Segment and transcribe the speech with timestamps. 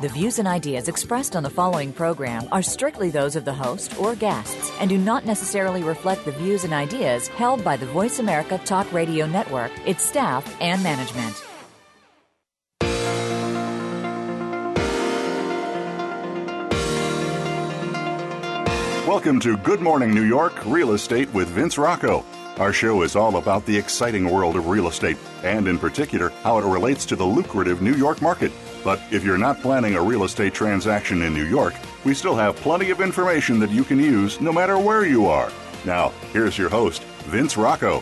[0.00, 4.00] The views and ideas expressed on the following program are strictly those of the host
[4.00, 8.18] or guests and do not necessarily reflect the views and ideas held by the Voice
[8.18, 11.44] America Talk Radio Network, its staff, and management.
[19.06, 22.24] Welcome to Good Morning New York Real Estate with Vince Rocco.
[22.56, 26.56] Our show is all about the exciting world of real estate and, in particular, how
[26.56, 28.50] it relates to the lucrative New York market.
[28.82, 31.74] But if you're not planning a real estate transaction in New York,
[32.04, 35.50] we still have plenty of information that you can use no matter where you are.
[35.84, 38.00] Now, here's your host, Vince Rocco.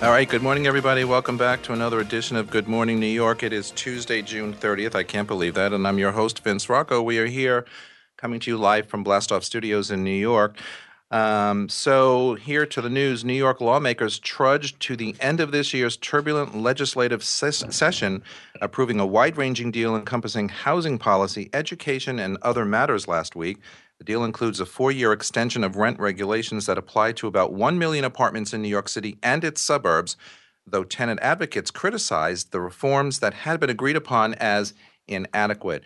[0.00, 1.02] All right, good morning, everybody.
[1.04, 3.42] Welcome back to another edition of Good Morning New York.
[3.42, 4.94] It is Tuesday, June 30th.
[4.94, 5.72] I can't believe that.
[5.72, 7.02] And I'm your host, Vince Rocco.
[7.02, 7.64] We are here
[8.16, 10.56] coming to you live from Blastoff Studios in New York.
[11.10, 15.72] Um, so, here to the news New York lawmakers trudged to the end of this
[15.72, 18.22] year's turbulent legislative ses- session,
[18.60, 23.58] approving a wide ranging deal encompassing housing policy, education, and other matters last week.
[23.96, 27.78] The deal includes a four year extension of rent regulations that apply to about 1
[27.78, 30.14] million apartments in New York City and its suburbs,
[30.66, 34.74] though tenant advocates criticized the reforms that had been agreed upon as
[35.08, 35.82] inadequate.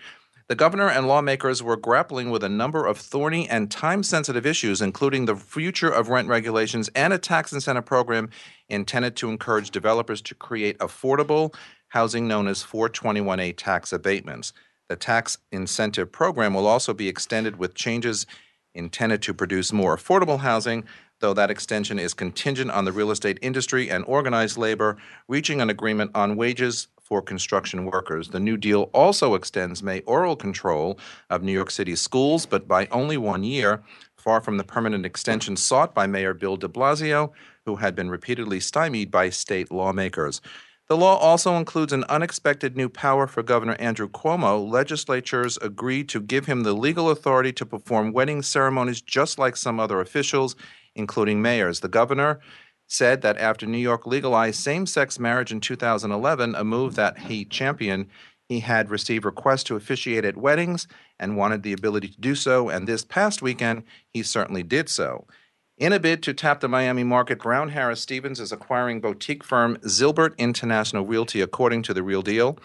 [0.48, 4.82] The governor and lawmakers were grappling with a number of thorny and time sensitive issues,
[4.82, 8.30] including the future of rent regulations and a tax incentive program
[8.68, 11.54] intended to encourage developers to create affordable
[11.88, 14.52] housing known as 421A tax abatements.
[14.88, 18.26] The tax incentive program will also be extended with changes
[18.74, 20.84] intended to produce more affordable housing,
[21.20, 24.96] though that extension is contingent on the real estate industry and organized labor
[25.28, 28.28] reaching an agreement on wages for construction workers.
[28.28, 33.18] The New Deal also extends mayoral control of New York City schools, but by only
[33.18, 33.82] one year,
[34.16, 37.32] far from the permanent extension sought by Mayor Bill de Blasio,
[37.66, 40.40] who had been repeatedly stymied by state lawmakers.
[40.88, 44.66] The law also includes an unexpected new power for Governor Andrew Cuomo.
[44.66, 49.78] Legislatures agreed to give him the legal authority to perform wedding ceremonies just like some
[49.78, 50.56] other officials,
[50.94, 51.80] including mayors.
[51.80, 52.40] The governor
[52.92, 57.44] said that after New York legalized same sex marriage in 2011, a move that he
[57.44, 58.06] championed,
[58.48, 60.86] he had received requests to officiate at weddings
[61.18, 62.68] and wanted the ability to do so.
[62.68, 65.26] And this past weekend, he certainly did so.
[65.78, 69.78] In a bid to tap the Miami market, Brown Harris Stevens is acquiring boutique firm
[69.78, 72.58] Zilbert International Realty, according to the Real Deal.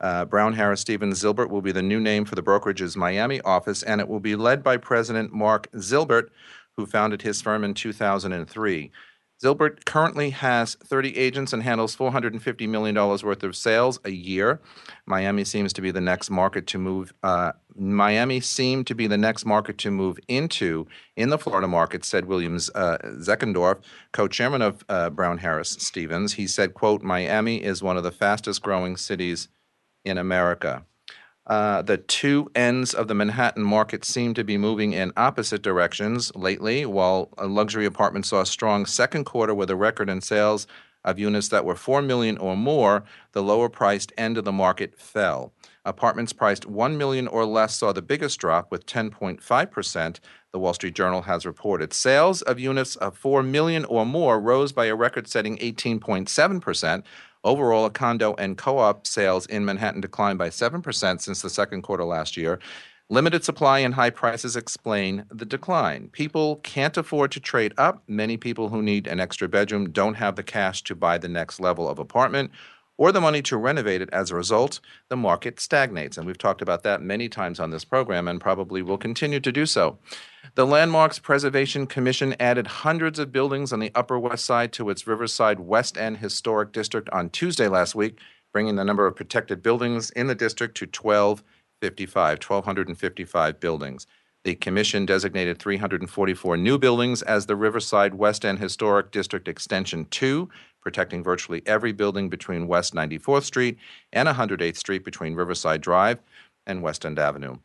[0.00, 3.82] Uh, Brown Harris Stevens Zilbert will be the new name for the brokerage's Miami office,
[3.82, 6.30] and it will be led by President Mark Zilbert,
[6.76, 8.90] who founded his firm in 2003.
[9.44, 14.58] Zilbert currently has 30 agents and handles $450 million worth of sales a year.
[15.04, 17.12] Miami seems to be the next market to move.
[17.22, 22.06] Uh, Miami seemed to be the next market to move into in the Florida market,
[22.06, 26.34] said Williams uh, Zeckendorf, co-chairman of uh, Brown Harris Stevens.
[26.34, 29.48] He said, "quote Miami is one of the fastest growing cities
[30.06, 30.86] in America."
[31.46, 36.34] Uh, the two ends of the Manhattan market seem to be moving in opposite directions
[36.34, 36.86] lately.
[36.86, 40.66] While luxury apartment saw a strong second quarter with a record in sales
[41.04, 44.98] of units that were 4 million or more, the lower priced end of the market
[44.98, 45.52] fell.
[45.84, 50.94] Apartments priced 1 million or less saw the biggest drop with 10.5%, the Wall Street
[50.94, 51.92] Journal has reported.
[51.92, 57.02] Sales of units of 4 million or more rose by a record-setting 18.7%,
[57.44, 62.04] Overall, condo and co op sales in Manhattan declined by 7% since the second quarter
[62.04, 62.58] last year.
[63.10, 66.08] Limited supply and high prices explain the decline.
[66.08, 68.02] People can't afford to trade up.
[68.08, 71.60] Many people who need an extra bedroom don't have the cash to buy the next
[71.60, 72.50] level of apartment
[72.96, 74.08] or the money to renovate it.
[74.12, 76.16] As a result, the market stagnates.
[76.16, 79.52] And we've talked about that many times on this program and probably will continue to
[79.52, 79.98] do so.
[80.54, 85.06] The Landmarks Preservation Commission added hundreds of buildings on the Upper West Side to its
[85.06, 88.18] Riverside West End Historic District on Tuesday last week,
[88.52, 94.06] bringing the number of protected buildings in the district to 1255, 1,255 buildings.
[94.44, 100.50] The commission designated 344 new buildings as the Riverside West End Historic District Extension 2,
[100.84, 103.78] protecting virtually every building between West 94th Street
[104.12, 106.20] and 108th Street between Riverside Drive
[106.66, 107.56] and West End Avenue.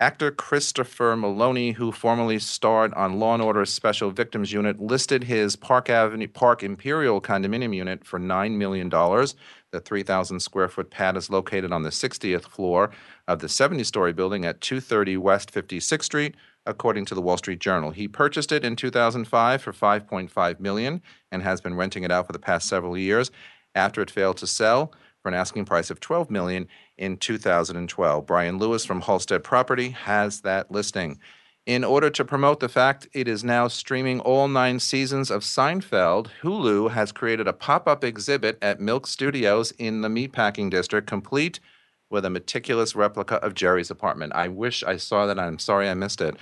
[0.00, 5.56] Actor Christopher Meloni, who formerly starred on Law and Order Special Victims Unit, listed his
[5.56, 8.88] Park Avenue Park Imperial condominium unit for $9 million.
[8.88, 12.90] The 3,000 square foot pad is located on the 60th floor
[13.28, 16.34] of the 70 story building at 230 West 56th Street,
[16.66, 17.90] according to the Wall Street Journal.
[17.90, 21.02] He purchased it in 2005 for 5.5 million
[21.32, 23.30] and has been renting it out for the past several years.
[23.74, 24.92] After it failed to sell,
[25.22, 26.66] for an asking price of 12 million
[26.96, 28.26] in 2012.
[28.26, 31.18] Brian Lewis from Halstead Property has that listing.
[31.66, 36.28] In order to promote the fact it is now streaming all nine seasons of Seinfeld,
[36.42, 41.60] Hulu has created a pop-up exhibit at Milk Studios in the Meatpacking District, complete
[42.10, 44.32] with a meticulous replica of Jerry's apartment.
[44.34, 45.38] I wish I saw that.
[45.38, 46.36] I'm sorry I missed it.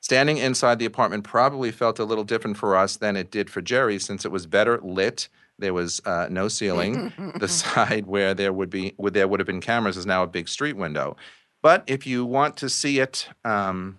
[0.00, 3.60] Standing inside the apartment probably felt a little different for us than it did for
[3.60, 5.28] Jerry since it was better lit.
[5.58, 7.12] There was uh, no ceiling.
[7.38, 10.28] the side where there would be where there would have been cameras is now a
[10.28, 11.16] big street window.
[11.62, 13.98] But if you want to see it um,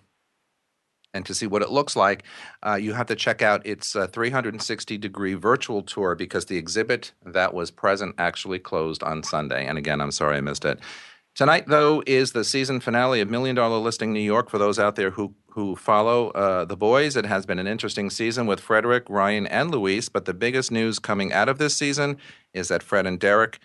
[1.12, 2.22] and to see what it looks like,
[2.66, 7.12] uh, you have to check out its uh, 360 degree virtual tour because the exhibit
[7.24, 9.66] that was present actually closed on Sunday.
[9.66, 10.80] And again, I'm sorry I missed it.
[11.34, 14.50] Tonight, though, is the season finale of Million Dollar Listing New York.
[14.50, 18.08] For those out there who who follow uh, the boys, it has been an interesting
[18.10, 20.08] season with Fredrik, Ryan, and Luis.
[20.08, 22.18] But the biggest news coming out of this season
[22.54, 23.58] is that Fred and Derek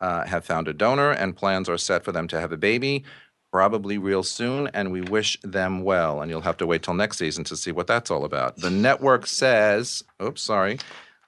[0.00, 3.04] uh, have found a donor, and plans are set for them to have a baby,
[3.50, 4.68] probably real soon.
[4.74, 6.20] And we wish them well.
[6.20, 8.56] And you'll have to wait till next season to see what that's all about.
[8.56, 10.78] The network says, "Oops, sorry."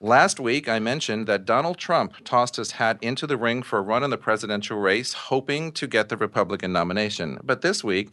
[0.04, 3.82] Last week, I mentioned that Donald Trump tossed his hat into the ring for a
[3.82, 7.38] run in the presidential race, hoping to get the Republican nomination.
[7.42, 8.10] But this week,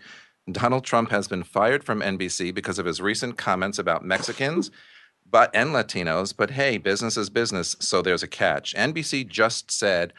[0.49, 4.71] Donald Trump has been fired from NBC because of his recent comments about Mexicans
[5.29, 6.33] but and Latinos.
[6.33, 8.73] But hey, business is business, so there's a catch.
[8.73, 10.13] NBC just said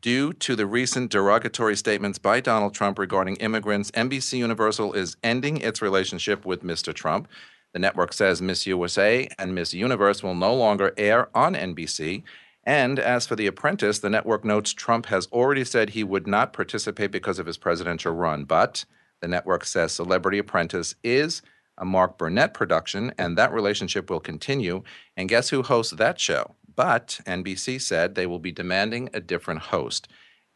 [0.00, 5.58] Due to the recent derogatory statements by Donald Trump regarding immigrants, NBC Universal is ending
[5.58, 6.94] its relationship with Mr.
[6.94, 7.28] Trump.
[7.72, 12.22] The network says Miss USA and Miss Universe will no longer air on NBC.
[12.64, 16.52] And as for The Apprentice, the network notes Trump has already said he would not
[16.52, 18.44] participate because of his presidential run.
[18.44, 18.84] But
[19.20, 21.42] the network says Celebrity Apprentice is
[21.78, 24.82] a Mark Burnett production, and that relationship will continue.
[25.16, 26.56] And guess who hosts that show?
[26.76, 30.08] But NBC said they will be demanding a different host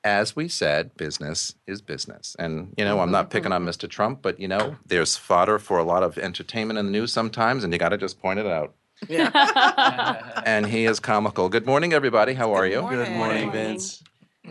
[0.04, 2.36] as we said, business is business.
[2.38, 3.70] And, you know, I'm not picking on mm-hmm.
[3.70, 3.88] Mr.
[3.88, 7.64] Trump, but, you know, there's fodder for a lot of entertainment in the news sometimes,
[7.64, 8.74] and you got to just point it out.
[9.08, 10.20] Yeah.
[10.46, 11.48] And he is comical.
[11.48, 12.34] Good morning, everybody.
[12.34, 12.82] How are you?
[12.82, 13.50] Good morning, Morning.
[13.50, 14.02] Vince.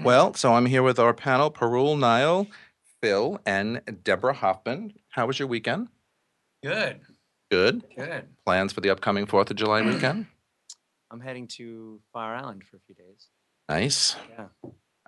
[0.02, 2.48] Well, so I'm here with our panel Parul Niall,
[3.00, 4.94] Phil, and Deborah Hoffman.
[5.10, 5.90] How was your weekend?
[6.64, 7.02] Good.
[7.52, 7.84] Good.
[7.96, 8.28] Good.
[8.44, 10.26] Plans for the upcoming 4th of July weekend?
[11.12, 13.28] I'm heading to Fire Island for a few days.
[13.70, 14.16] Nice.
[14.32, 14.48] Yeah.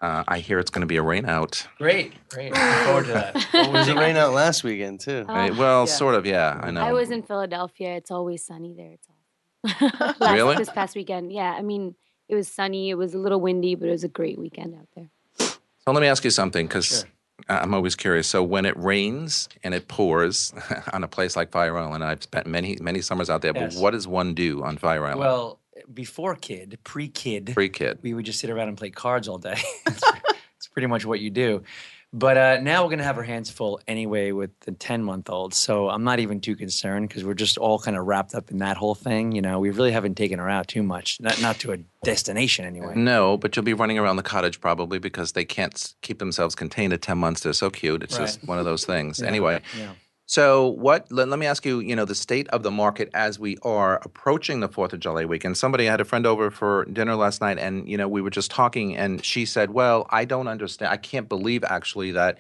[0.02, 1.66] Uh, I hear it's going to be a rain out.
[1.78, 2.14] Great.
[2.30, 2.52] Great.
[2.54, 3.48] Looking forward to that.
[3.54, 5.26] Well, was it rain out last weekend too?
[5.28, 5.86] Uh, well, yeah.
[5.86, 6.82] sort of, yeah, I know.
[6.82, 7.96] I was in Philadelphia.
[7.96, 8.92] It's always sunny there.
[8.92, 10.16] It's awesome.
[10.20, 10.56] Last, Really?
[10.58, 11.32] This past weekend.
[11.32, 11.52] Yeah.
[11.58, 11.96] I mean,
[12.28, 12.90] it was sunny.
[12.90, 15.10] It was a little windy, but it was a great weekend out there.
[15.40, 17.10] So let me ask you something, because Sure.
[17.48, 18.28] I'm always curious.
[18.28, 20.54] So when it rains and it pours
[20.94, 23.52] on a place like Fire Island, I've spent many many summers out there.
[23.56, 23.76] Yes.
[23.76, 25.20] But what does one do on Fire Island?
[25.20, 25.60] Well,
[25.94, 29.38] before kid, pre kid, pre kid, we would just sit around and play cards all
[29.38, 29.58] day.
[29.88, 31.64] it's, pretty much what you do.
[32.12, 35.30] But uh, now we're going to have our hands full anyway with the 10 month
[35.30, 35.54] old.
[35.54, 38.60] So I'm not even too concerned because we're just all kind of wrapped up in
[38.60, 39.34] that whole thing.
[39.34, 42.66] You know, we really haven't taken her out too much, not, not to a destination
[42.66, 42.94] anyway.
[42.96, 46.94] No, but you'll be running around the cottage probably because they can't keep themselves contained
[46.94, 47.42] at 10 months.
[47.42, 48.02] They're so cute.
[48.02, 49.20] It's just one of those things.
[49.20, 49.92] Yeah, Anyway, Yeah.
[50.26, 53.38] So what, let, let me ask you, you know, the state of the market as
[53.38, 55.58] we are approaching the 4th of July weekend.
[55.58, 58.32] Somebody I had a friend over for dinner last night and, you know, we were
[58.32, 60.92] just talking and she said, well, I don't understand.
[60.92, 62.40] I can't believe actually that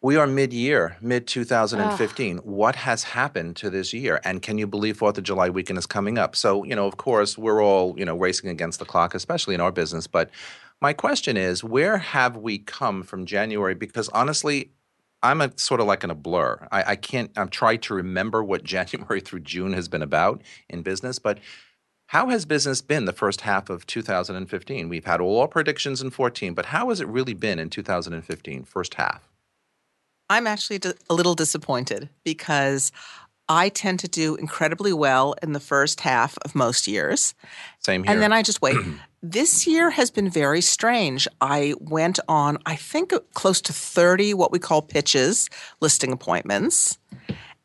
[0.00, 2.38] we are mid-year, mid 2015.
[2.38, 4.20] What has happened to this year?
[4.24, 6.36] And can you believe Fourth of July weekend is coming up?
[6.36, 9.60] So, you know, of course, we're all you know racing against the clock, especially in
[9.60, 10.06] our business.
[10.06, 10.30] But
[10.80, 13.74] my question is, where have we come from January?
[13.74, 14.70] Because honestly,
[15.22, 16.66] I'm a, sort of like in a blur.
[16.70, 17.30] I, I can't.
[17.36, 21.38] I'm trying to remember what January through June has been about in business, but.
[22.12, 24.88] How has business been the first half of 2015?
[24.88, 28.64] We've had all our predictions in 14, but how has it really been in 2015,
[28.64, 29.28] first half?
[30.30, 32.92] I'm actually a little disappointed because
[33.48, 37.34] I tend to do incredibly well in the first half of most years.
[37.80, 38.12] Same here.
[38.12, 38.76] And then I just wait.
[39.22, 41.26] this year has been very strange.
[41.40, 45.48] I went on, I think, close to 30 what we call pitches,
[45.80, 46.98] listing appointments.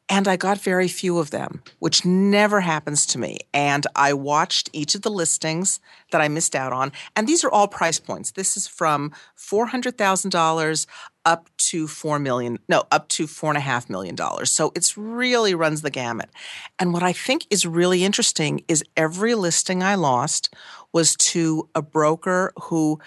[0.09, 3.39] And I got very few of them, which never happens to me.
[3.53, 5.79] And I watched each of the listings
[6.11, 6.91] that I missed out on.
[7.15, 8.31] And these are all price points.
[8.31, 10.85] This is from $400,000
[11.25, 14.17] up to 4 million, no, up to $4.5 million.
[14.45, 16.29] So it's really runs the gamut.
[16.77, 20.53] And what I think is really interesting is every listing I lost
[20.93, 22.99] was to a broker who,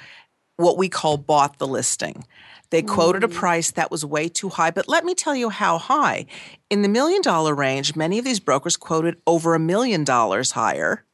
[0.57, 2.25] what we call bought the listing.
[2.71, 3.39] They quoted a mm-hmm.
[3.39, 6.27] price that was way too high, but let me tell you how high.
[6.69, 11.05] In the million dollar range, many of these brokers quoted over a million dollars higher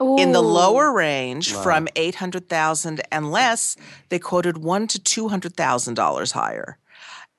[0.00, 1.62] In the lower range, Wow.
[1.62, 3.76] from eight hundred thousand and less,
[4.08, 6.78] they quoted one to two hundred thousand dollars higher.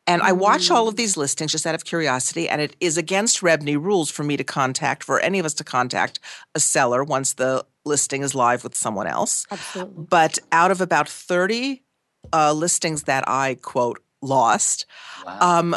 [0.07, 3.41] And I watch all of these listings just out of curiosity, and it is against
[3.41, 6.19] REBNY rules for me to contact, for any of us to contact
[6.55, 9.45] a seller once the listing is live with someone else.
[9.51, 10.05] Absolutely.
[10.09, 11.83] But out of about 30
[12.31, 14.85] uh, listings that I quote lost,
[15.25, 15.75] um,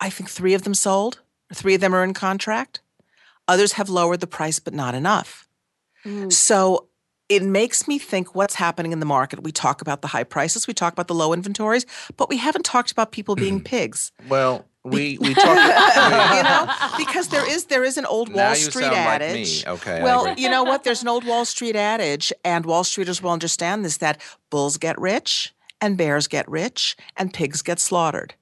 [0.00, 1.20] I think three of them sold,
[1.52, 2.80] three of them are in contract.
[3.48, 5.48] Others have lowered the price, but not enough.
[6.04, 6.32] Mm.
[6.32, 6.87] So
[7.28, 9.42] it makes me think what's happening in the market.
[9.42, 11.84] We talk about the high prices, we talk about the low inventories,
[12.16, 13.64] but we haven't talked about people being mm.
[13.64, 14.12] pigs.
[14.28, 15.46] Well, we we talked.
[16.36, 19.20] you know, because there is there is an old Now Wall you Street sound like
[19.20, 19.64] adage.
[19.64, 19.70] me.
[19.70, 20.84] Okay, Well, you know what?
[20.84, 24.20] There's an old Wall Street adage, and Wall Streeters will understand this: that
[24.50, 28.34] bulls get rich, and bears get rich, and pigs get slaughtered.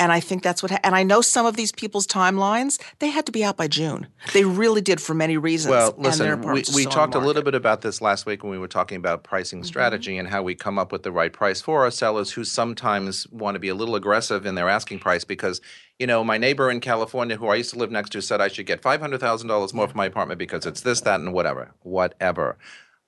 [0.00, 0.72] And I think that's what.
[0.72, 2.80] Ha- and I know some of these people's timelines.
[2.98, 4.08] They had to be out by June.
[4.32, 5.70] They really did for many reasons.
[5.70, 8.66] Well, listen, we, we talked a little bit about this last week when we were
[8.68, 9.66] talking about pricing Mm-hmm.
[9.66, 13.28] strategy and how we come up with the right price for our sellers who sometimes
[13.28, 15.60] want to be a little aggressive in their asking price because,
[16.00, 18.48] you know, my neighbor in California who I used to live next to said I
[18.48, 22.56] should get $500,000 more for my apartment because it's this, that, and whatever, whatever.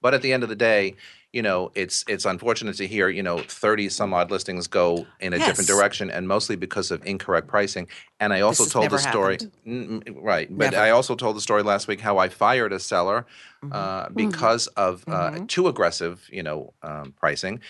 [0.01, 0.95] But at the end of the day,
[1.37, 5.35] you know, it's it's unfortunate to hear, you know, 30 some odd listings go in
[5.35, 7.89] a different direction and mostly because of incorrect pricing.
[8.19, 10.49] And I also told the story, mm, right?
[10.51, 10.83] But Never.
[10.83, 13.27] I also told the story last week how I fired a seller
[13.63, 13.73] Mm-hmm.
[13.73, 17.61] uh, because of uh, too aggressive, you know, um, pricing.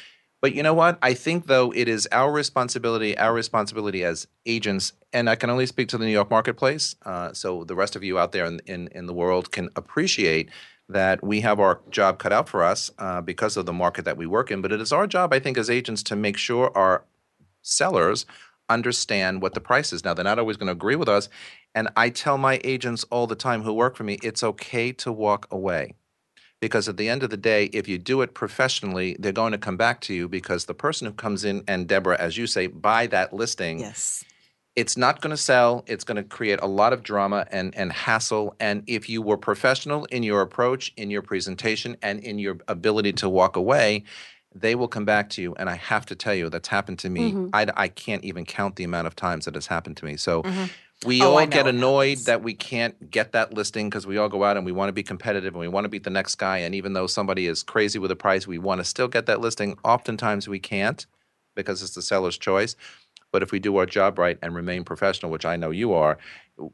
[0.42, 0.98] But you know what?
[1.00, 5.64] I think though it is our responsibility, our responsibility as agents, and I can only
[5.64, 6.96] speak to the New York marketplace.
[7.04, 10.50] Uh, so the rest of you out there in, in in the world can appreciate
[10.88, 14.16] that we have our job cut out for us uh, because of the market that
[14.16, 14.62] we work in.
[14.62, 17.04] But it is our job, I think, as agents to make sure our
[17.62, 18.26] sellers
[18.68, 20.04] understand what the price is.
[20.04, 21.28] Now, they're not always going to agree with us.
[21.74, 25.12] And I tell my agents all the time who work for me, it's okay to
[25.12, 25.94] walk away.
[26.60, 29.58] Because at the end of the day, if you do it professionally, they're going to
[29.58, 32.66] come back to you because the person who comes in and Deborah, as you say,
[32.66, 34.24] buy that listing, Yes.
[34.76, 35.84] It's not going to sell.
[35.86, 38.54] It's going to create a lot of drama and, and hassle.
[38.60, 43.14] And if you were professional in your approach, in your presentation, and in your ability
[43.14, 44.04] to walk away,
[44.54, 45.54] they will come back to you.
[45.58, 47.32] And I have to tell you, that's happened to me.
[47.32, 47.48] Mm-hmm.
[47.54, 50.16] I, I can't even count the amount of times that has happened to me.
[50.16, 50.42] So
[51.04, 54.44] we Oh, all get annoyed that we can't get that listing because we all go
[54.44, 56.58] out and we want to be competitive and we want to beat the next guy.
[56.58, 59.40] And even though somebody is crazy with a price, we want to still get that
[59.40, 59.78] listing.
[59.84, 61.06] Oftentimes we can't
[61.54, 62.76] because it's the seller's choice.
[63.36, 66.16] But if we do our job right and remain professional, which I know you are,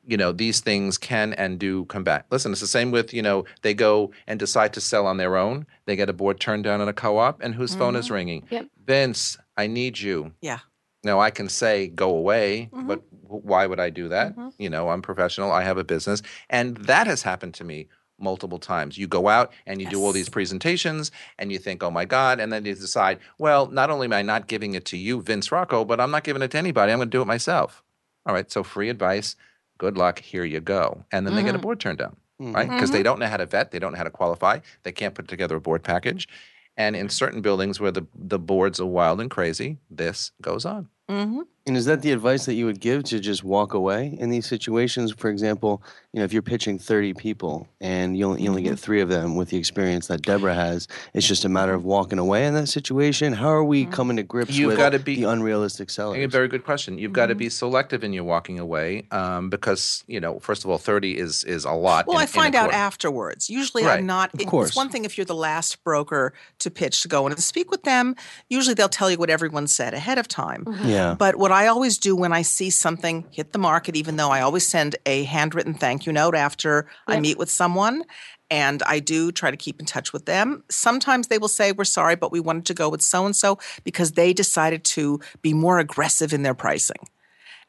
[0.06, 2.26] you know, these things can and do come back.
[2.30, 5.36] Listen, it's the same with, you know, they go and decide to sell on their
[5.36, 5.66] own.
[5.86, 8.14] They get a board turned down at a co op, and whose phone is mm-hmm.
[8.14, 8.46] ringing?
[8.48, 8.68] Yep.
[8.86, 10.34] Vince, I need you.
[10.40, 10.60] Yeah.
[11.02, 12.86] Now, I can say go away, mm-hmm.
[12.86, 14.36] but why would I do that?
[14.36, 14.50] Mm-hmm.
[14.60, 16.22] You know, I'm professional, I have a business.
[16.48, 17.88] And that has happened to me
[18.22, 18.96] multiple times.
[18.96, 22.40] You go out and you do all these presentations and you think, oh my God.
[22.40, 25.50] And then you decide, well, not only am I not giving it to you, Vince
[25.50, 26.92] Rocco, but I'm not giving it to anybody.
[26.92, 27.82] I'm going to do it myself.
[28.24, 28.50] All right.
[28.50, 29.36] So free advice.
[29.78, 30.20] Good luck.
[30.20, 31.04] Here you go.
[31.10, 31.62] And then they get a mm-hmm.
[31.62, 32.52] board turned down, mm-hmm.
[32.52, 32.70] right?
[32.70, 33.04] Because they mm-hmm.
[33.04, 35.56] don't know how to vet, they don't know how to qualify, they can't put together
[35.56, 36.28] a board package.
[36.76, 40.88] And in certain buildings where the, the boards are wild and crazy, this goes on.
[41.10, 41.40] Mm-hmm.
[41.64, 44.46] And is that the advice that you would give to just walk away in these
[44.46, 45.12] situations?
[45.12, 45.80] For example,
[46.12, 48.76] you know, if you're pitching 30 people and you only, you only get mm-hmm.
[48.76, 52.18] three of them with the experience that Deborah has, it's just a matter of walking
[52.18, 53.32] away in that situation.
[53.32, 53.92] How are we mm-hmm.
[53.92, 56.98] coming to grips You've with gotta be- the unrealistic A very good question.
[56.98, 57.50] You've got to be mm-hmm.
[57.50, 61.64] selective in your walking away um, because, you know, first of all, 30 is is
[61.64, 62.08] a lot.
[62.08, 63.48] Well, in- I find out afterwards.
[63.48, 64.00] Usually, Right.
[64.00, 64.30] I'm not.
[64.38, 64.70] it- course.
[64.70, 67.70] It's one thing if you're the last broker to pitch to go in and speak
[67.70, 68.16] with them.
[68.50, 70.66] Usually, they'll tell you what everyone said ahead of time.
[70.84, 71.14] yeah.
[71.14, 74.40] But what I always do when I see something hit the market, even though I
[74.40, 78.04] always send a handwritten thank you note after I meet with someone,
[78.50, 80.62] and I do try to keep in touch with them.
[80.70, 83.58] Sometimes they will say, We're sorry, but we wanted to go with so and so
[83.84, 87.08] because they decided to be more aggressive in their pricing.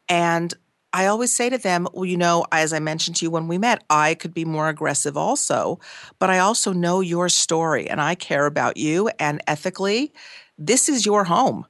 [0.09, 0.53] And
[0.93, 3.57] I always say to them, well, you know, as I mentioned to you when we
[3.57, 5.79] met, I could be more aggressive also,
[6.19, 9.09] but I also know your story and I care about you.
[9.19, 10.13] And ethically,
[10.59, 11.65] this is your home.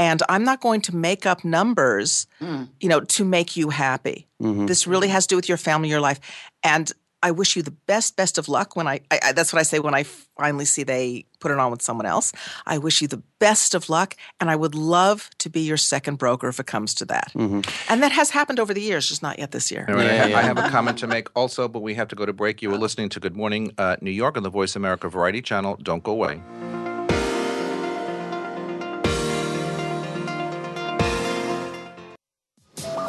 [0.00, 2.66] And I'm not going to make up numbers, mm.
[2.80, 4.26] you know, to make you happy.
[4.42, 4.64] Mm-hmm.
[4.64, 6.20] This really has to do with your family, your life.
[6.62, 6.90] And
[7.22, 9.62] I wish you the best, best of luck when I, I, I that's what I
[9.62, 10.04] say when I
[10.38, 12.32] finally see they put it on with someone else.
[12.64, 16.16] I wish you the best of luck, and I would love to be your second
[16.16, 17.30] broker if it comes to that.
[17.34, 17.60] Mm-hmm.
[17.92, 19.84] And that has happened over the years, just not yet this year.
[19.86, 20.38] All right, I, Yeah, yeah.
[20.38, 22.62] I have a comment to make also, but we have to go to break.
[22.62, 25.76] You are listening to Good Morning uh, New York on the Voice America Variety Channel.
[25.82, 26.40] Don't go away.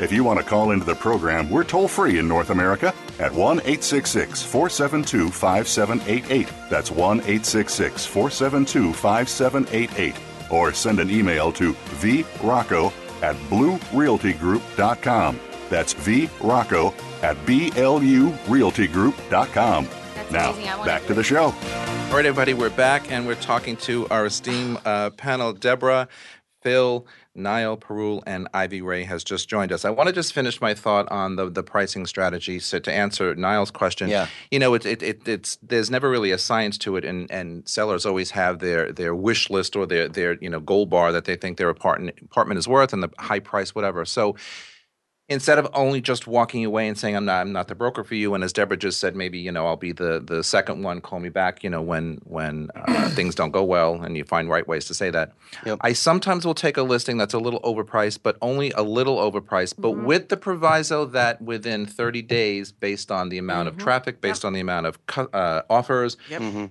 [0.00, 3.32] If you want to call into the program, we're toll free in North America at
[3.32, 6.48] 1 866 472 5788.
[6.70, 10.14] That's 1 866 472 5788.
[10.50, 15.40] Or send an email to vrocco at bluerealtygroup.com.
[15.68, 19.88] That's vrocco at blurealtygroup.com.
[20.14, 20.68] That's Now, amazing.
[20.68, 21.52] I wanna back to the show.
[22.08, 25.52] All right, everybody, we're back and we're talking to our esteemed uh, panel.
[25.52, 26.08] Deborah,
[26.62, 29.84] Phil, Niall Perul, and Ivy Ray has just joined us.
[29.84, 32.58] I want to just finish my thought on the, the pricing strategy.
[32.58, 34.26] So to answer Niall's question, Yeah.
[34.50, 37.66] you know, it, it, it, it's there's never really a science to it, and, and
[37.68, 41.24] sellers always have their their wish list or their their you know goal bar that
[41.26, 44.04] they think their apartment apartment is worth and the high price, whatever.
[44.04, 44.34] So
[45.28, 48.14] instead of only just walking away and saying I'm not I'm not the broker for
[48.14, 51.00] you, and as Deborah just said, maybe you know I'll be the the second one.
[51.00, 54.48] Call me back, you know, when when uh, things don't go well, and you find
[54.48, 55.32] right ways to say that.
[55.66, 55.78] Yep.
[55.82, 59.74] I sometimes will take a listing that's a little overpriced, but only a little overpriced,
[59.78, 64.44] but with the proviso that within 30 days, based on the amount of traffic, based
[64.44, 66.16] on the amount of cu- uh, offers,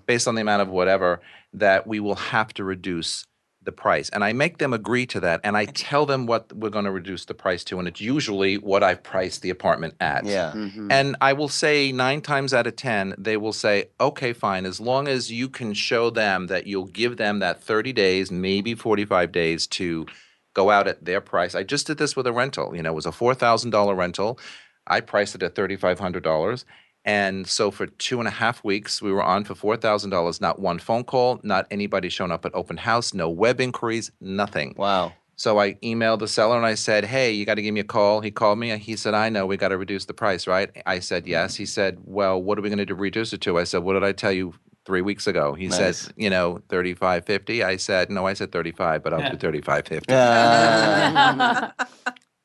[0.06, 1.22] based on the amount of whatever,
[1.54, 3.26] that we will have to reduce
[3.68, 4.10] the price.
[4.10, 6.92] And I make them agree to that, and I tell them what we're going to
[6.92, 10.26] reduce the price to, and it's usually what I've priced the apartment at.
[10.26, 10.54] Yeah.
[10.56, 10.92] Mm-hmm.
[10.92, 14.80] And I will say nine times out of 10, they will say, okay, fine, as
[14.80, 19.32] long as you can show them that you'll give them that 30 days, maybe 45
[19.32, 20.08] days to
[20.54, 21.54] go out at their price.
[21.54, 22.76] I just did this with a rental.
[22.76, 24.40] You know, it was a $4,000 rental.
[24.88, 26.64] I priced it at $3,500.
[27.08, 30.42] And so for two and a half weeks, we were on for $4,000.
[30.42, 34.76] Not one phone call, not anybody showing up at open house, no web inquiries, nothing.
[34.78, 35.14] Wow.
[35.38, 37.84] So I emailed the seller and I said, "Hey, you got to give me a
[37.86, 40.48] call." He called me and he said, "I know we got to reduce the price,
[40.48, 43.42] right?" I said, "Yes." He said, "Well, what are we going to do reduce it
[43.42, 45.78] to?" I said, "What did I tell you 3 weeks ago?" He Nice.
[46.00, 51.72] said, "You know, 35.50." I said, "No, I said 35, but I'll do 35.50." Ah.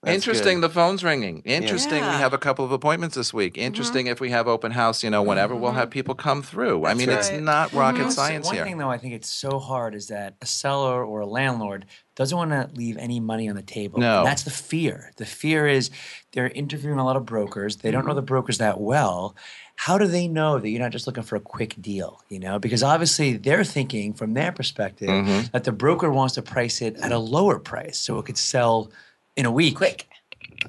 [0.02, 0.60] That's Interesting.
[0.60, 0.68] good.
[0.68, 1.42] The phone's ringing.
[1.44, 2.00] Interesting.
[2.00, 3.54] We have a couple of appointments this week.
[3.54, 3.66] Mm-hmm.
[3.66, 4.06] Interesting.
[4.08, 5.92] If we have open house, you know, whenever we'll have mm-hmm.
[5.92, 6.86] people come through.
[6.86, 8.64] I mean, it's not rocket One- science one here.
[8.64, 11.86] thing though, I think it's so hard is that a seller or a landlord
[12.16, 14.00] doesn't want to leave any money on the table.
[14.00, 14.18] No.
[14.18, 15.12] And that's the fear.
[15.18, 15.90] The fear is
[16.32, 17.76] they're interviewing a lot of brokers.
[17.76, 19.36] They don't know the brokers that well.
[19.76, 22.22] How do they know that you're not just looking for a quick deal?
[22.28, 25.46] You know, because obviously they're thinking from their perspective Mm-hmm.
[25.52, 28.90] that the broker wants to price it at a lower price so it could sell
[29.36, 29.76] in a week.
[29.76, 30.11] Quick.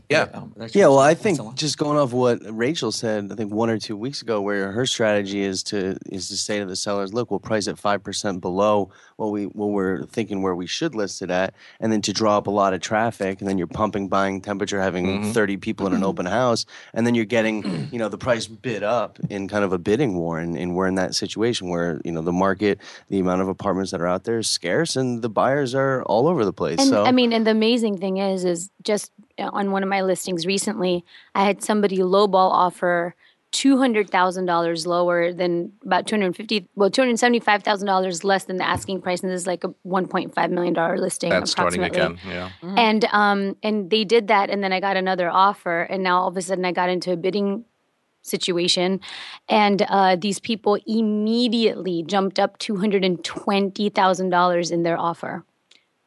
[0.10, 0.28] Yeah.
[0.34, 3.70] Um, Yeah, well, I think a just going off what Rachel said, I think one
[3.70, 7.14] or two weeks ago, where her strategy is to is to say to the sellers,
[7.14, 10.96] "Look, we'll price it five percent below what we what we're thinking where we should
[10.96, 13.68] list it at," and then to draw up a lot of traffic, and then you're
[13.68, 15.32] pumping buying temperature, having Mm-hmm.
[15.32, 18.84] thirty people in an open house, and then you're getting you know the price bid
[18.84, 22.12] up in kind of a bidding war, and, and we're in that situation where you
[22.12, 25.30] know the market, the amount of apartments that are out there is scarce, and the
[25.30, 26.80] buyers are all over the place.
[26.80, 30.02] And so I mean, and the amazing thing is, is just on one of my
[30.02, 31.04] listings recently,
[31.36, 33.16] I had somebody lowball offer
[33.52, 37.88] two hundred thousand dollars lower than about two hundred fifty, well, two hundred seventy-five thousand
[37.88, 40.74] dollars less than the asking price, and this is like a one point five million
[40.74, 41.30] dollar listing.
[41.30, 42.18] That's starting again.
[42.28, 42.50] Yeah.
[42.62, 46.28] And um and they did that and then I got another offer and now all
[46.28, 47.66] of a sudden I got into a bidding
[48.24, 49.00] situation
[49.48, 55.44] and uh, these people immediately jumped up $220,000 in their offer.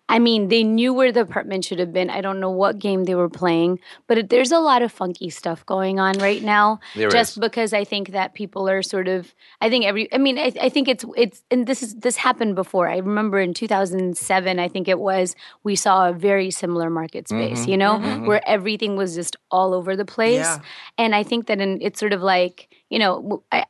[0.09, 2.11] I mean, they knew where the apartment should have been.
[2.11, 5.31] I don't know what game they were playing, but it, there's a lot of funky
[5.31, 6.79] stuff going on right now.
[6.95, 7.39] There just is.
[7.39, 9.35] because I think that people are sort of.
[9.61, 10.13] I think every.
[10.15, 12.89] I mean, I, I think it's it's and this is this happened before.
[12.89, 17.61] I remember in 2007, I think it was we saw a very similar market space.
[17.63, 17.71] Mm-hmm.
[17.71, 20.37] You know, where everything was just all over the place.
[20.37, 20.61] Yeah.
[20.99, 23.65] And I think that in, it's sort of like you know, w- I, m-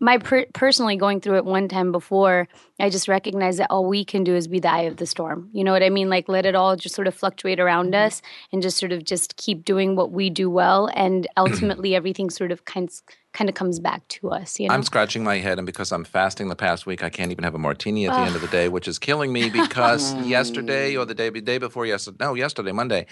[0.00, 4.04] my per- personally going through it one time before, I just recognized that all we
[4.04, 5.48] can do is be the eye of the storm.
[5.52, 6.08] You know what I mean?
[6.08, 8.06] Like let it all just sort of fluctuate around Mm-hmm.
[8.06, 12.30] us and just sort of just keep doing what we do well, and ultimately everything
[12.30, 12.88] sort of kind
[13.32, 14.60] kind of comes back to us.
[14.60, 14.74] You know.
[14.74, 17.54] I'm scratching my head, and because I'm fasting the past week, I can't even have
[17.54, 21.04] a martini at the end of the day, which is killing me because yesterday or
[21.04, 23.06] the day, day before yesterday, no, yesterday, Monday,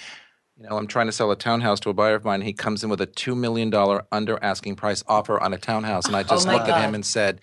[0.61, 2.43] you know, I'm trying to sell a townhouse to a buyer of mine.
[2.43, 3.73] He comes in with a $2 million
[4.13, 6.07] under asking price offer on a townhouse.
[6.07, 7.41] And I just my looked at him and said,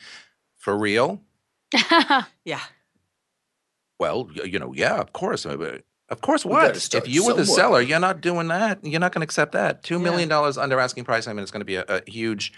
[0.56, 1.22] For real?
[2.46, 2.62] Yeah.
[4.00, 5.46] Well, y- you know, yeah, of course.
[5.46, 6.78] Uh, Of course, what?
[6.78, 7.64] start If you were the somewhere.
[7.64, 8.80] seller, you're not doing that.
[8.86, 9.84] You're not going to accept that.
[9.84, 11.28] $2 million under asking price.
[11.28, 12.54] I mean, it's going to be a, a huge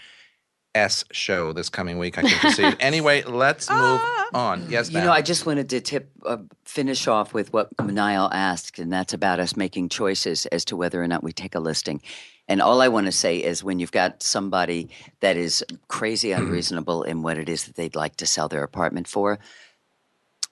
[0.74, 2.18] S show this coming week.
[2.18, 2.76] I can foresee it.
[2.80, 4.28] Anyway, let's move ah.
[4.32, 4.66] on.
[4.70, 5.06] Yes, You ma'am.
[5.06, 9.12] know, I just wanted to tip, uh, finish off with what Niall asked, and that's
[9.12, 12.00] about us making choices as to whether or not we take a listing.
[12.46, 14.88] And all I want to say is when you've got somebody
[15.20, 16.42] that is crazy mm-hmm.
[16.42, 19.38] unreasonable in what it is that they'd like to sell their apartment for,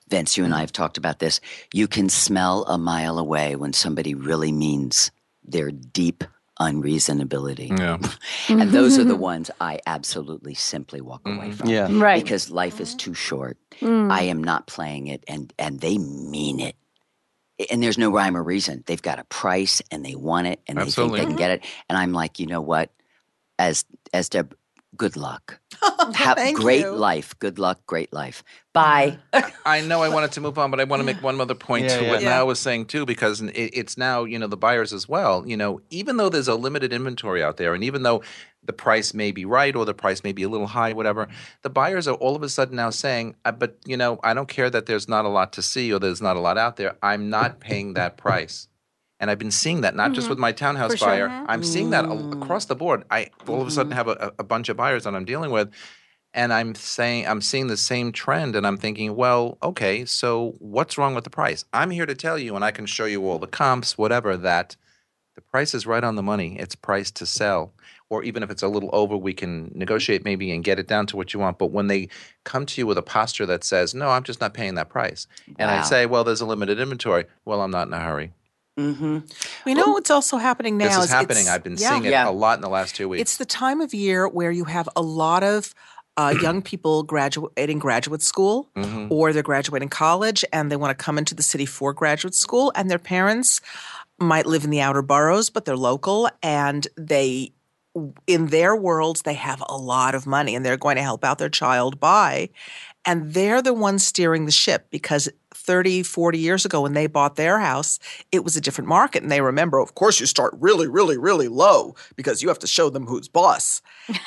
[0.09, 0.63] Vince, you and I mm-hmm.
[0.63, 1.41] have talked about this.
[1.73, 5.11] You can smell a mile away when somebody really means
[5.45, 6.25] their deep
[6.61, 7.77] unreasonability.
[7.79, 7.99] yeah.
[8.49, 11.55] And those are the ones I absolutely simply walk away Mhm.
[11.55, 11.89] from Yeah.
[11.91, 12.23] right.
[12.23, 13.59] because life is too short.
[13.81, 14.11] Mm.
[14.11, 16.77] I am not playing it, and and they mean it.
[17.71, 18.85] And there's no rhyme or reason.
[18.87, 21.65] They've got a price, and they want it, and they think they can get it.
[21.89, 22.91] And I'm like, you know what?
[23.59, 24.55] As as Deb,
[24.99, 25.61] good luck.
[26.15, 26.91] Have Thank great you.
[26.91, 27.35] life.
[27.39, 27.81] Good luck.
[27.87, 28.43] Great life.
[28.75, 29.19] Bye.
[29.65, 31.85] I know I wanted to move on, but I want to make one other point
[31.85, 32.11] Yeah, to yeah.
[32.11, 32.31] what Yeah.
[32.31, 35.47] Niall was saying too, because it, it's now you know the buyers as well.
[35.47, 38.23] You know, even though there's a limited inventory out there, and even though
[38.65, 41.29] the price may be right or the price may be a little high, whatever,
[41.63, 44.49] the buyers are all of a sudden now saying, uh, "But you know, I don't
[44.49, 46.97] care that there's not a lot to see or there's not a lot out there.
[47.03, 48.68] I'm not paying that price."
[49.21, 50.31] And I've been seeing that not just mm-hmm.
[50.31, 51.09] with my townhouse For sure.
[51.09, 51.29] buyer.
[51.29, 51.51] Mm-hmm.
[51.51, 53.05] I'm seeing that across the board.
[53.11, 53.97] I all of a sudden mm-hmm.
[53.97, 55.71] have a, a bunch of buyers that I'm dealing with,
[56.35, 60.97] and I'm saying I'm seeing the same trend, and I'm thinking, well, okay, so what's
[60.97, 61.65] wrong with the price?
[61.73, 64.77] I'm here to tell you, and I can show you all the comps, whatever, that
[65.35, 66.57] the price is right on the money.
[66.59, 67.73] It's priced to sell,
[68.11, 71.07] or even if it's a little over, we can negotiate maybe and get it down
[71.07, 71.59] to what you want.
[71.59, 72.09] But when they
[72.45, 75.27] come to you with a posture that says, no, I'm just not paying that price,
[75.59, 77.25] and I say, well, there's a limited inventory.
[77.45, 78.33] Well, I'm not in a hurry.
[78.79, 79.19] Mm-hmm.
[79.67, 80.87] We know what's also happening now.
[80.89, 81.39] this is is happening.
[81.43, 81.91] it's- I've been yeah.
[81.91, 82.29] seeing it Yeah.
[82.29, 83.21] a lot in the last two weeks.
[83.23, 85.75] It's the time of year where you have a lot of
[86.17, 89.11] uh, young people graduating graduate school Mhm.
[89.11, 92.73] or they're graduating college and they want to come into the city for graduate school
[92.75, 93.61] and their parents
[94.19, 97.53] might live in the outer boroughs but they're local and they
[98.27, 101.39] in their worlds they have a lot of money and they're going to help out
[101.39, 102.49] their child buy
[103.05, 105.29] and they're the ones steering the ship because
[105.69, 107.99] 30 40 years ago when they bought their house
[108.33, 111.47] it was a different market and they remember of course you start really really really
[111.49, 113.83] low because you have to show them who's boss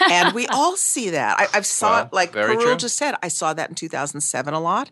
[0.09, 2.75] and we all see that I, i've saw Well, it like true.
[2.77, 4.91] just said i saw that in 2007 a lot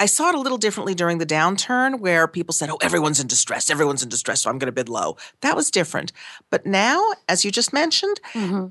[0.00, 3.26] I saw it a little differently during the downturn where people said, oh, everyone's in
[3.26, 3.68] distress.
[3.68, 5.16] Everyone's in distress, so I'm going to bid low.
[5.40, 6.12] That was different.
[6.52, 8.70] But now, as you just mentioned, Mhm.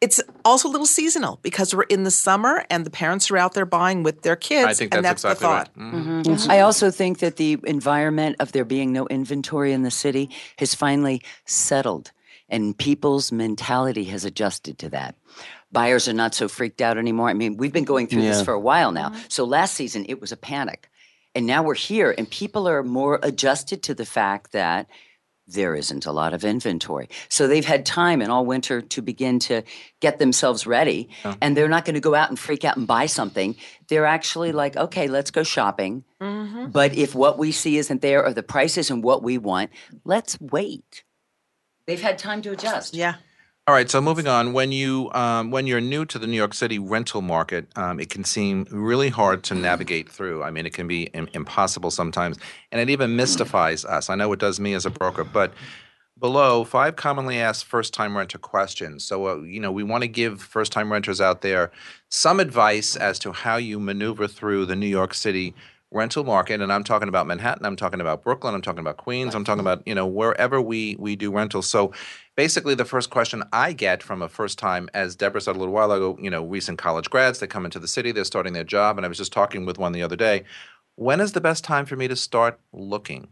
[0.00, 3.54] It's also a little seasonal because we're in the summer and the parents are out
[3.54, 4.66] there buying with their kids.
[4.68, 5.92] I think and that's, that's exactly the thought.
[5.94, 6.04] right.
[6.04, 6.22] Mhm.
[6.24, 6.50] Mm-hmm.
[6.50, 10.28] I also think that the environment of there being no inventory in the city
[10.58, 12.12] has finally settled,
[12.48, 15.14] and people's mentality has adjusted to that.
[15.72, 17.28] Buyers are not so freaked out anymore.
[17.28, 19.12] I mean, we've been going through this for a while now.
[19.28, 20.88] So last season, it was a panic.
[21.34, 24.88] And now we're here, and people are more adjusted to the fact that
[25.48, 27.08] there isn't a lot of inventory.
[27.28, 29.62] So they've had time in all winter to begin to
[30.00, 31.08] get themselves ready.
[31.40, 33.56] And they're not going to go out and freak out and buy something.
[33.88, 36.04] They're actually like, okay, let's go shopping.
[36.20, 36.70] Mm-hmm.
[36.70, 39.70] But if what we see isn't there or the price isn't what we want,
[40.04, 41.04] let's wait.
[41.86, 42.94] They've had time to adjust.
[42.94, 43.14] Yeah.
[43.68, 44.52] All right, so moving on.
[44.52, 48.10] When you um, when you're new to the New York City rental market, um, it
[48.10, 50.44] can seem really hard to navigate through.
[50.44, 52.38] I mean, it can be Im- impossible sometimes,
[52.70, 54.08] and it even mystifies us.
[54.08, 55.52] I know it does me as a broker, but
[56.16, 59.02] below five commonly asked first-time renter questions.
[59.02, 61.72] So, uh, you know, we want to give first-time renters out there
[62.08, 65.56] some advice as to how you maneuver through the New York City
[65.92, 69.34] rental market and I'm talking about Manhattan, I'm talking about Brooklyn, I'm talking about Queens,
[69.34, 71.68] I'm talking about, you know, wherever we we do rentals.
[71.68, 71.92] So
[72.36, 75.74] basically the first question I get from a first time as Deborah said a little
[75.74, 78.64] while ago, you know, recent college grads, they come into the city, they're starting their
[78.64, 80.44] job and I was just talking with one the other day.
[80.96, 83.28] When is the best time for me to start looking?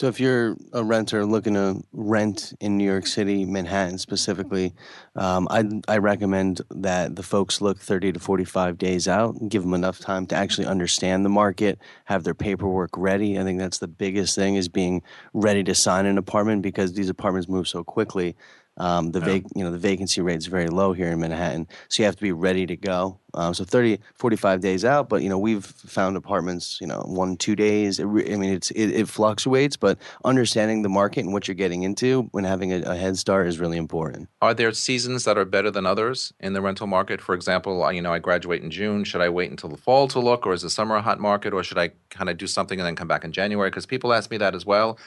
[0.00, 4.72] So if you're a renter looking to rent in New York City, Manhattan specifically,
[5.16, 9.62] um, I I recommend that the folks look 30 to 45 days out and give
[9.62, 13.40] them enough time to actually understand the market, have their paperwork ready.
[13.40, 15.02] I think that's the biggest thing is being
[15.34, 18.36] ready to sign an apartment because these apartments move so quickly.
[18.78, 22.02] Um, the vac- you know the vacancy rate is very low here in Manhattan, so
[22.02, 23.18] you have to be ready to go.
[23.34, 27.36] Um, so 30, 45 days out, but you know we've found apartments, you know, one
[27.36, 27.98] two days.
[27.98, 31.54] It re- I mean, it's it, it fluctuates, but understanding the market and what you're
[31.56, 34.28] getting into when having a, a head start is really important.
[34.40, 37.20] Are there seasons that are better than others in the rental market?
[37.20, 39.02] For example, you know, I graduate in June.
[39.02, 41.52] Should I wait until the fall to look, or is the summer a hot market,
[41.52, 43.70] or should I kind of do something and then come back in January?
[43.70, 44.98] Because people ask me that as well,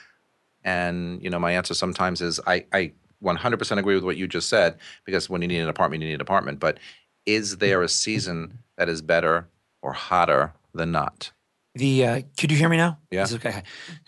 [0.63, 2.91] and you know, my answer sometimes is I, I
[3.23, 6.15] 100% agree with what you just said because when you need an apartment, you need
[6.15, 6.59] an apartment.
[6.59, 6.77] But
[7.25, 9.47] is there a season that is better
[9.81, 11.31] or hotter than not?
[11.75, 12.97] The uh, could you hear me now?
[13.11, 13.23] Yeah.
[13.23, 13.63] Is okay.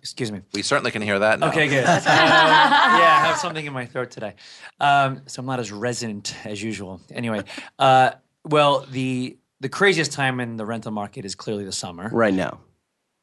[0.00, 0.40] Excuse me.
[0.54, 1.48] We certainly can hear that now.
[1.48, 1.84] Okay, good.
[1.86, 4.34] Uh, yeah, I have something in my throat today,
[4.80, 7.00] um, so I'm not as resonant as usual.
[7.12, 7.44] Anyway,
[7.78, 8.12] uh,
[8.44, 12.08] well, the the craziest time in the rental market is clearly the summer.
[12.10, 12.60] Right now,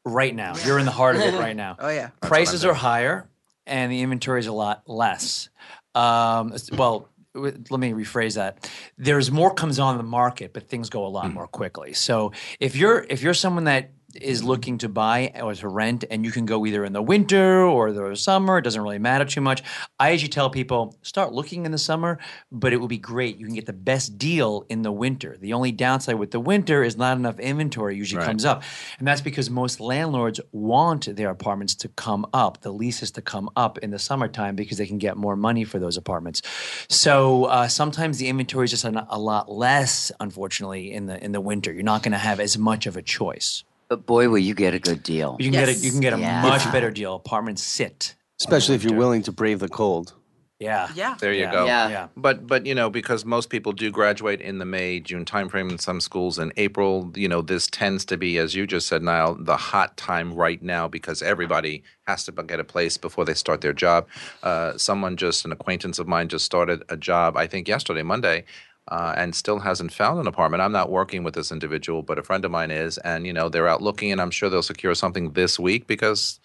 [0.04, 1.76] Right now, you're in the heart of it right now.
[1.78, 2.10] Oh, yeah.
[2.22, 3.28] Prices are higher,
[3.68, 5.48] and the inventory is a lot less.
[5.94, 8.70] Um, well, let me rephrase that.
[8.96, 11.92] There's more comes on the market, but things go a lot more quickly.
[11.92, 16.24] So if you're if you're someone that is looking to buy or to rent, and
[16.24, 19.42] you can go either in the winter or the summer, it doesn't really matter too
[19.42, 19.62] much.
[20.00, 22.18] I usually tell people start looking in the summer,
[22.50, 23.36] but it will be great.
[23.36, 25.36] You can get the best deal in the winter.
[25.38, 28.26] The only downside with the winter is not enough inventory usually Right.
[28.26, 28.62] comes up,
[28.98, 33.50] and that's because most landlords want their apartments to come up, the leases to come
[33.56, 36.40] up in the summertime because they can get more money for those apartments.
[36.88, 41.32] So uh, sometimes the inventory is just a, a lot less, unfortunately, in the in
[41.32, 41.72] the winter.
[41.72, 43.64] You're not going to have as much of a choice.
[43.88, 45.36] But boy, will you get a good deal.
[45.38, 46.42] You can get a you can get a Yeah.
[46.42, 47.14] much better deal.
[47.14, 48.14] Apartments sit.
[48.40, 50.14] especially if you're willing to brave the cold.
[50.60, 50.88] Yeah.
[50.94, 51.16] Yeah.
[51.20, 51.52] There you Yeah.
[51.52, 51.66] go.
[51.66, 51.88] Yeah.
[51.88, 52.06] Yeah.
[52.16, 55.78] But but you know because most people do graduate in the May June timeframe in
[55.78, 57.12] some schools in April.
[57.16, 60.62] You know this tends to be, as you just said, Niall, the hot time right
[60.62, 64.06] now because everybody has to get a place before they start their job.
[64.44, 67.36] Uh, someone just an acquaintance of mine just started a job.
[67.36, 68.44] I think yesterday, Monday.
[68.90, 70.62] Uh, and still hasn't found an apartment.
[70.62, 73.48] I'm not working with this individual, but a friend of mine is, and you know
[73.48, 76.40] they're out looking, and I'm sure they'll secure something this week because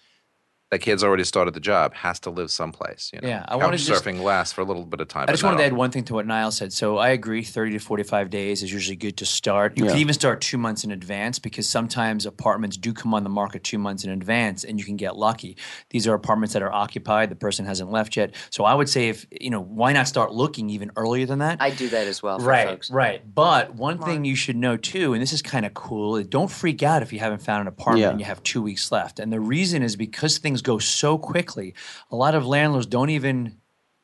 [0.74, 3.10] that kid's already started the job, has to live someplace.
[3.14, 3.28] You know?
[3.28, 5.26] Yeah, I wanted to just- surfing lasts for a little bit of time.
[5.28, 6.72] I just wanted to add one thing to what Niall said.
[6.72, 9.78] So I agree, 30 to 45 days is usually good to start.
[9.78, 9.90] You Yeah.
[9.92, 13.62] can even start two months in advance because sometimes apartments do come on the market
[13.62, 15.56] two months in advance and you can get lucky.
[15.90, 18.34] These are apartments that are occupied, the person hasn't left yet.
[18.50, 21.58] So I would say, if you know, why not start looking even earlier than that?
[21.60, 22.90] I do that as well for right, folks.
[22.90, 23.22] right.
[23.34, 26.82] But one thing you should know too, and this is kind of cool, don't freak
[26.82, 28.10] out if you haven't found an apartment Yeah.
[28.10, 29.20] and you have two weeks left.
[29.20, 31.74] And the reason is because things go so quickly.
[32.10, 33.60] A lot of landlords don't even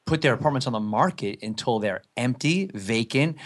[0.07, 3.37] put their apartments on the market until they're empty, vacant.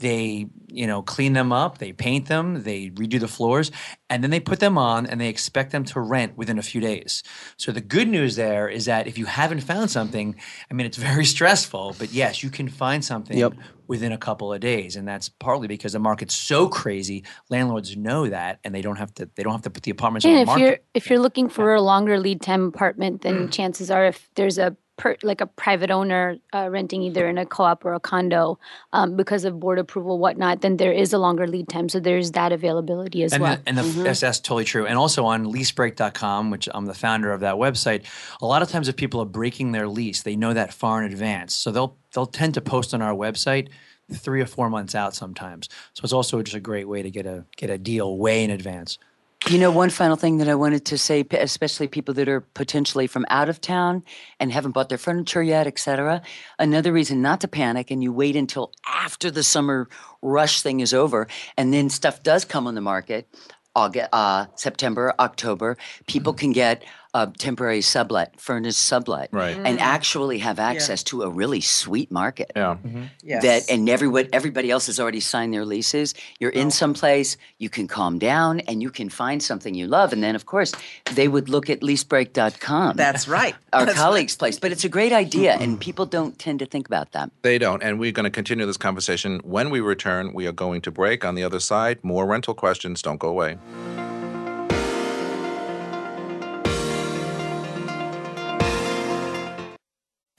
[0.00, 3.70] They, you know, clean them up, they paint them, they redo the floors,
[4.10, 6.80] and then they put them on and they expect them to rent within a few
[6.80, 7.22] days.
[7.56, 10.34] So the good news there is that if you haven't found something,
[10.70, 13.54] I mean, it's very stressful, but yes, you can find something Yep.
[13.86, 17.24] within a couple of days, and that's partly because the market's so crazy.
[17.48, 19.28] Landlords know that, and they don't have to.
[19.36, 20.62] They don't have to put the apartments on And the if market.
[20.64, 23.22] you're if you're looking for a longer lead time apartment, Mm.
[23.22, 27.38] then chances are if there's a per, like a private owner uh, renting either in
[27.38, 28.58] a co-op or a condo
[28.92, 31.88] um, because of board approval, whatnot, then there is a longer lead time.
[31.88, 33.56] So there's that availability as and well.
[33.56, 34.86] the, and the, that's, that's totally true.
[34.86, 38.04] And also on leasebreak.com, which I'm the founder of that website,
[38.42, 41.10] a lot of times if people are breaking their lease, they know that far in
[41.10, 41.54] advance.
[41.54, 43.68] So they'll they'll tend to post on our website
[44.12, 45.68] three or four months out sometimes.
[45.94, 48.50] So it's also just a great way to get a get a deal way in
[48.50, 48.98] advance.
[49.46, 53.06] You know, one final thing that I wanted to say, especially people that are potentially
[53.06, 54.02] from out of town
[54.40, 56.20] and haven't bought their furniture yet, et cetera.
[56.58, 59.88] Another reason not to panic and you wait until after the summer
[60.20, 63.28] rush thing is over and then stuff does come on the market.
[63.74, 66.84] August, uh, September, October, people can get
[67.22, 69.56] a temporary sublet, furnished sublet, Right.
[69.56, 69.82] and mm.
[69.82, 72.76] actually have access to a really sweet market Yeah.
[72.84, 73.02] Mm-hmm.
[73.22, 73.42] Yes.
[73.42, 76.70] that and everyone everybody else has already signed their leases you're in oh.
[76.70, 80.34] some place you can calm down and you can find something you love and then
[80.34, 80.72] of course
[81.14, 83.54] they would look at leasebreak.com That's right.
[83.72, 85.80] our That's colleagues place but it's a great idea and mm-hmm.
[85.80, 87.82] people don't tend to think about that They don't.
[87.82, 89.40] And we're going to continue this conversation.
[89.44, 91.24] When we return, we are going to break.
[91.24, 93.02] On the other side, more rental questions.
[93.02, 93.58] Don't go away.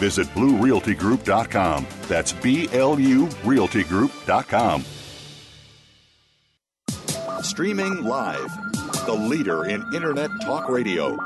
[0.00, 1.86] Visit BlueRealtyGroup.com.
[2.08, 4.84] That's B L U RealtyGroup.com.
[7.42, 8.50] Streaming live.
[9.06, 11.16] The leader in Internet talk radio.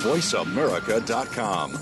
[0.00, 1.72] VoiceAmerica.com.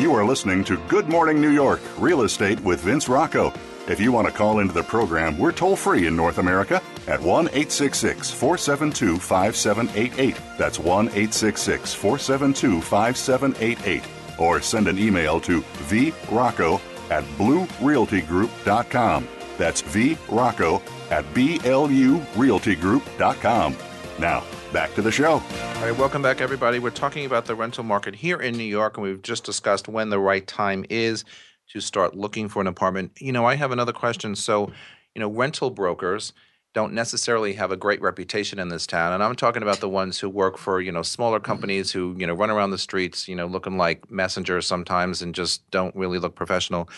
[0.00, 3.52] You are listening to Good Morning New York Real Estate with Vince Rocco.
[3.88, 7.22] If you want to call into the program, we're toll free in North America at
[7.22, 10.36] 1 866 472 5788.
[10.58, 14.02] That's 1 866 472 5788.
[14.38, 16.78] Or send an email to vrocco
[17.10, 19.28] at bluerealtygroup.com.
[19.56, 23.76] That's vrocco at blurealtygroup.com.
[24.18, 25.32] Now, back to the show.
[25.32, 26.78] All right, welcome back, everybody.
[26.78, 30.10] We're talking about the rental market here in New York, and we've just discussed when
[30.10, 31.24] the right time is
[31.68, 33.12] to start looking for an apartment.
[33.20, 34.34] You know, I have another question.
[34.34, 34.72] So,
[35.14, 36.32] you know, rental brokers
[36.74, 40.18] don't necessarily have a great reputation in this town, and I'm talking about the ones
[40.20, 43.34] who work for you know smaller companies who you know run around the streets, you
[43.34, 46.88] know, looking like messengers sometimes and just don't really look professional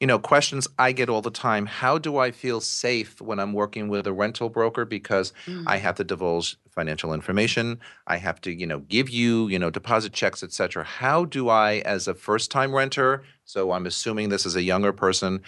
[0.00, 1.66] you know, questions I get all the time.
[1.66, 4.84] How do I feel safe when I'm working with a rental broker?
[4.84, 5.64] Because Mm.
[5.66, 7.80] I have to divulge financial information.
[8.06, 10.84] I have to, you know, give you, you know, deposit checks, etc.
[10.84, 15.40] How do I, as a first-time renter, so I'm assuming this is a younger person,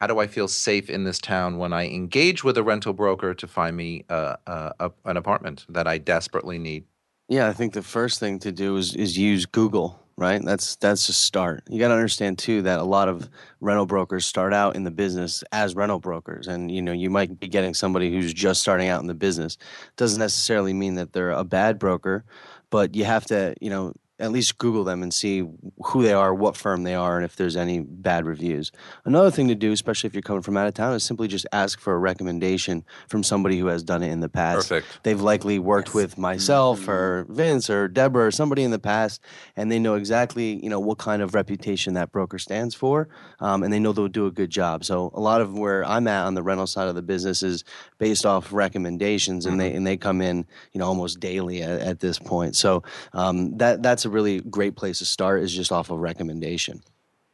[0.00, 3.34] how do I feel safe in this town when I engage with a rental broker
[3.34, 6.84] to find me uh, uh, an apartment that I desperately need?
[7.28, 10.40] Yeah, I think the first thing to do is is use Google, right?
[10.42, 11.64] That's that's a start.
[11.68, 13.28] You got to understand too that a lot of
[13.60, 17.40] rental brokers start out in the business as rental brokers, and you know you might
[17.40, 19.58] be getting somebody who's just starting out in the business.
[19.96, 22.24] Doesn't necessarily mean that they're a bad broker,
[22.70, 25.44] but you have to you know at least Google them and see
[25.84, 28.72] who they are, what firm they are, and if there's any bad reviews.
[29.04, 31.46] Another thing to do, especially if you're coming from out of town, is simply just
[31.52, 34.68] ask for a recommendation from somebody who has done it in the past.
[34.68, 35.04] Perfect.
[35.04, 39.20] They've likely worked with myself or Vince or Deborah or somebody in the past,
[39.56, 43.62] and they know exactly you know what kind of reputation that broker stands for, um,
[43.62, 44.84] and they know they'll do a good job.
[44.84, 47.62] So a lot of where I'm at on the rental side of the business is
[47.98, 52.00] based off recommendations, and they and they come in you know almost daily at, at
[52.00, 52.56] this point.
[52.56, 56.82] So um, that that's a really great place to start is just off of recommendation.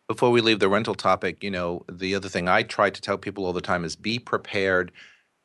[0.06, 3.16] before we leave the rental topic, you know, the other thing I try to tell
[3.16, 4.92] people all the time is be prepared,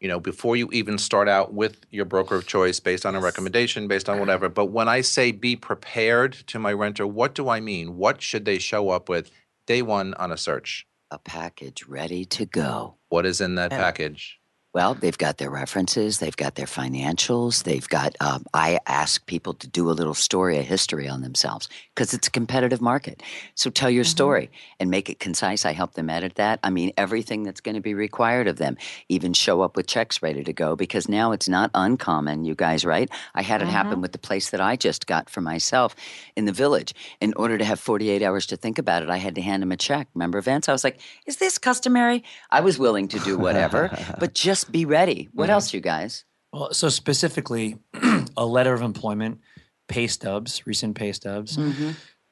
[0.02, 3.22] you know, before you even start out with your broker of choice based on a
[3.22, 4.50] recommendation, based on whatever.
[4.60, 7.96] But when I say be prepared to my renter, what do I mean?
[7.96, 9.32] What should they show up with
[9.66, 10.86] day one on a search?
[11.12, 12.96] A package ready to go.
[13.08, 14.39] What is in that package?
[14.72, 18.16] Well, they've got their references, they've got their financials, they've got.
[18.20, 22.28] Um, I ask people to do a little story, a history on themselves, because it's
[22.28, 23.24] a competitive market.
[23.56, 25.66] So tell your story and make it concise.
[25.66, 26.60] I help them edit that.
[26.64, 28.78] I mean, everything that's going to be required of them.
[29.10, 32.86] Even show up with checks ready to go, because now it's not uncommon, you guys,
[32.86, 33.10] right?
[33.34, 35.96] I had it happen with the place that I just got for myself
[36.36, 36.94] in the village.
[37.22, 39.72] In order to have 48 hours to think about it, I had to hand him
[39.72, 40.08] a check.
[40.14, 40.70] Remember, Vance?
[40.70, 42.24] I was like, is this customary?
[42.52, 45.30] I was willing to do whatever, but just be ready.
[45.34, 46.26] What else, you guys?
[46.54, 47.78] Well, so specifically,
[48.38, 49.40] a letter of employment,
[49.88, 51.58] pay stubs, recent pay stubs,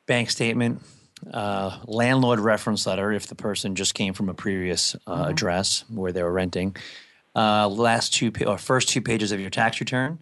[0.08, 0.82] bank statement,
[1.34, 6.12] uh, landlord reference letter if the person just came from a previous uh, address where
[6.12, 6.76] they were renting,
[7.36, 10.20] uh, last two pa- or first two pages of your tax return,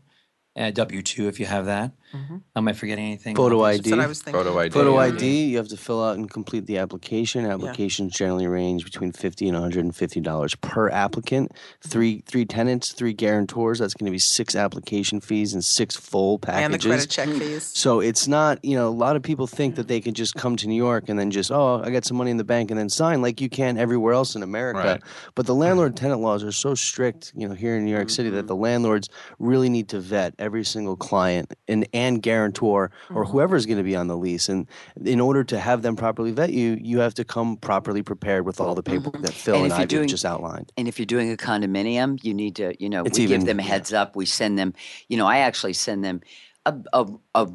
[0.58, 1.92] uh, W two if you have that.
[2.14, 2.38] Mm-hmm.
[2.56, 3.36] Am I forgetting anything?
[3.36, 3.78] Photo about ID.
[3.78, 4.44] That's what I was thinking.
[4.44, 4.72] Photo ID.
[4.72, 7.46] Photo ID, you have to fill out and complete the application.
[7.46, 11.52] Applications generally range between fifty and one hundred and fifty dollars per applicant.
[11.52, 11.90] Mm-hmm.
[11.90, 13.80] Three three tenants, three guarantors.
[13.80, 16.66] That's going to be six application fees and six full packages.
[16.66, 17.72] And the credit check fees.
[17.74, 20.56] So it's not, you know, a lot of people think that they can just come
[20.58, 22.80] to New York and then just, oh, I got some money in the bank and
[22.80, 24.80] then sign like you can everywhere else in America.
[24.80, 25.02] Right.
[25.34, 28.30] But the landlord tenant laws are so strict, you know, here in New York City
[28.30, 28.48] that mm-hmm.
[28.48, 33.32] the landlords really need to vet every single client and, and guarantor or mm-hmm.
[33.32, 34.50] whoever's going to be on the lease.
[34.50, 34.68] And
[35.04, 38.60] in order to have them properly vet you, you have to come properly prepared with
[38.60, 38.98] all the mm-hmm.
[38.98, 40.74] paperwork that Phil And and, I doing- just outlined.
[40.78, 43.48] And if you're doing a condominium, you need to, you know, It's we even- give
[43.48, 43.70] them a yeah.
[43.70, 44.16] heads up.
[44.18, 44.74] We send them,
[45.08, 46.20] you know, I actually send them
[46.66, 47.48] a a a,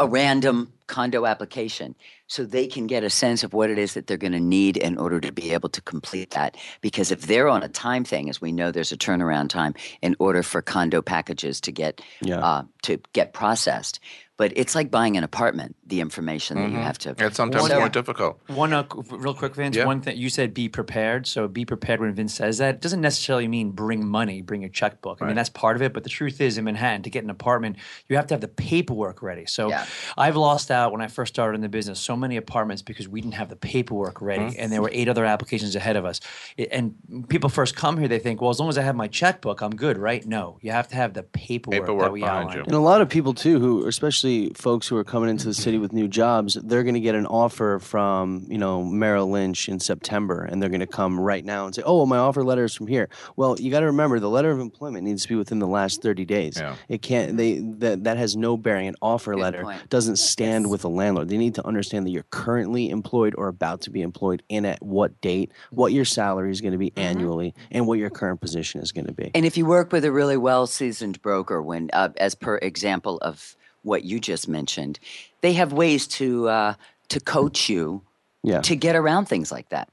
[0.00, 1.94] a random condo application
[2.26, 4.76] so they can get a sense of what it is that they're going to need
[4.76, 6.56] in order to be able to complete that.
[6.82, 10.14] Because if they're on a time thing, as we know, there's a turnaround time in
[10.18, 12.40] order for condo packages to get Yeah.
[12.40, 14.00] uh, to get processed.
[14.36, 15.74] But it's like buying an apartment.
[15.88, 17.14] The information that you have to.
[17.18, 18.38] It's sometimes So- more difficult.
[18.46, 19.74] One uh, real quick, Vince.
[19.74, 19.86] Yeah.
[19.86, 21.26] One thing you said, be prepared.
[21.26, 22.76] So be prepared when Vince says that.
[22.76, 25.20] It doesn't necessarily mean bring money, bring a checkbook.
[25.22, 25.92] I mean that's part of it.
[25.94, 27.76] But the truth is, in Manhattan, to get an apartment,
[28.08, 29.46] you have to have the paperwork ready.
[29.46, 29.86] So Yeah.
[30.16, 31.98] I've lost out when I first started in the business.
[31.98, 34.60] So many apartments because we didn't have the paperwork ready, Mm-hmm.
[34.60, 36.20] and there were eight other applications ahead of us.
[36.56, 36.94] It- and
[37.28, 39.74] people first come here, they think, well, as long as I have my checkbook, I'm
[39.74, 40.24] good, right?
[40.26, 42.56] No, you have to have the paperwork, Paperwork that we behind outlined.
[42.58, 42.62] you.
[42.64, 45.78] And a lot of people too, who especially folks who are coming into the city
[45.78, 49.80] with new jobs, they're going to get an offer from you know Merrill Lynch in
[49.80, 52.64] September, and they're going to come right now and say, "Oh, well, my offer letter
[52.64, 55.34] is from here." Well, you got to remember the letter of employment needs to be
[55.34, 56.54] within the last thirty days.
[56.58, 56.76] Yeah.
[56.88, 57.36] It can't.
[57.36, 58.88] They that that has no bearing.
[58.88, 59.88] An offer Good letter point.
[59.88, 61.28] doesn't stand with a landlord.
[61.28, 64.82] They need to understand that you're currently employed or about to be employed, and at
[64.82, 68.80] what date, what your salary is going to be annually, and what your current position
[68.80, 69.30] is going to be.
[69.34, 73.18] And if you work with a really well seasoned broker, when uh, as per example
[73.18, 74.98] of what you just mentioned,
[75.40, 76.74] they have ways to uh,
[77.08, 78.02] to coach you
[78.42, 78.60] Yeah.
[78.62, 79.88] to get around things like that.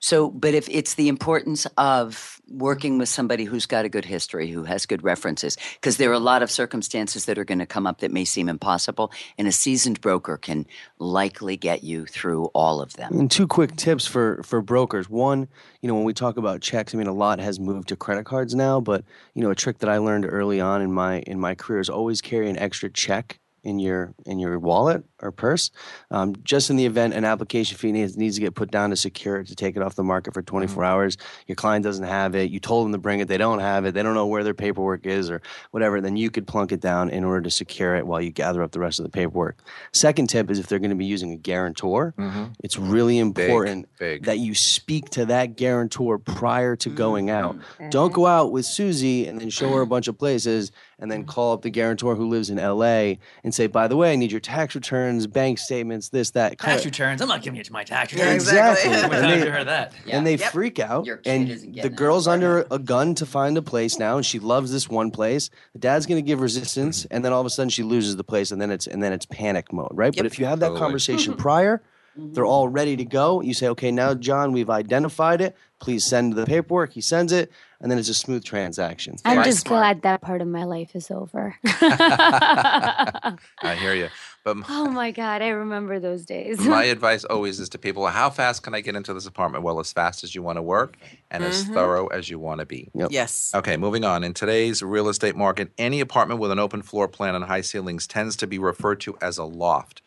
[0.00, 4.48] So, but if it's the importance of working with somebody who's got a good history,
[4.48, 7.66] who has good references, because there are a lot of circumstances that are going to
[7.66, 10.66] come up that may seem impossible, and a seasoned broker can
[10.98, 13.18] likely get you through all of them.
[13.18, 15.10] And two quick tips for for brokers.
[15.10, 15.48] One,
[15.82, 18.24] you know, when we talk about checks, I mean, a lot has moved to credit
[18.24, 21.40] cards now, but you know, a trick that I learned early on in my in
[21.40, 25.70] my career is always carry an extra check in your in your wallet or purse,
[26.10, 28.96] um, just in the event an application fee needs, needs to get put down to
[28.96, 30.56] secure it to take it off the market for mm-hmm.
[30.56, 31.16] 24 hours.
[31.46, 32.50] Your client doesn't have it.
[32.50, 33.28] You told them to bring it.
[33.28, 33.94] They don't have it.
[33.94, 36.00] They don't know where their paperwork is or whatever.
[36.00, 38.72] Then you could plunk it down in order to secure it while you gather up
[38.72, 39.58] the rest of the paperwork.
[39.92, 42.44] Second tip is if they're going to be using a guarantor, mm-hmm.
[42.62, 44.24] it's really important big.
[44.24, 46.96] that you speak to that guarantor prior to mm-hmm.
[46.96, 47.56] going out.
[47.90, 51.20] Don't go out with Susie and then show her a bunch of places and then
[51.20, 51.30] mm-hmm.
[51.30, 54.30] call up the guarantor who lives in LA and say, by the way, I need
[54.32, 56.58] your tax returns, bank statements, this, that.
[56.58, 57.22] Tax Kinda- returns.
[57.22, 58.42] I'm not giving you my tax Yeah, returns.
[58.44, 58.90] Exactly.
[58.90, 59.16] exactly.
[59.16, 59.92] When And they- heard that?
[60.10, 60.52] and they Yep.
[60.52, 61.06] freak out.
[61.06, 62.82] Your kid And isn't the getting an girl's under apartment.
[62.82, 65.50] a gun to find a place now, and she loves this one place.
[65.72, 67.14] The dad's going to give resistance, mm-hmm.
[67.14, 69.12] and then all of a sudden she loses the place, and then it's and then
[69.12, 70.14] it's panic mode, right?
[70.16, 70.80] But if you have that Totally.
[70.80, 71.42] conversation mm-hmm.
[71.42, 71.82] prior,
[72.16, 73.40] they're all ready to go.
[73.40, 75.56] You say, okay, now John, we've identified it.
[75.78, 76.92] Please send the paperwork.
[76.92, 79.16] He sends it, and then it's a smooth transaction.
[79.24, 79.44] I'm Right.
[79.46, 79.80] just Smart.
[79.80, 81.56] glad that part of my life is over.
[81.64, 83.36] I
[83.78, 84.08] hear you.
[84.42, 86.58] But m- oh my God, I remember those days.
[86.60, 89.62] my advice always is to people how fast can I get into this apartment?
[89.62, 90.96] Well, as fast as you want to work
[91.30, 91.74] and as mm-hmm.
[91.74, 92.90] thorough as you want to be.
[92.94, 93.52] Yes.
[93.54, 94.24] Okay, moving on.
[94.24, 98.06] In today's real estate market, any apartment with an open floor plan and high ceilings
[98.06, 100.02] tends to be referred to as a loft.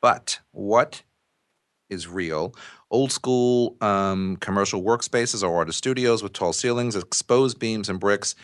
[0.00, 1.02] But what
[1.90, 2.54] is real?
[2.90, 8.34] Old school um, commercial workspaces or artist studios with tall ceilings, exposed beams and bricks,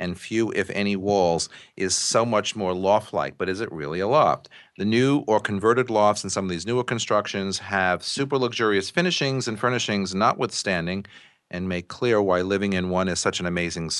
[0.00, 3.36] and few, if any, walls is so much more loft like.
[3.36, 4.48] But is it really a loft?
[4.78, 9.46] The new or converted lofts in some of these newer constructions have super luxurious finishings
[9.46, 11.04] and furnishings, notwithstanding,
[11.50, 13.90] and make clear why living in one is such an amazing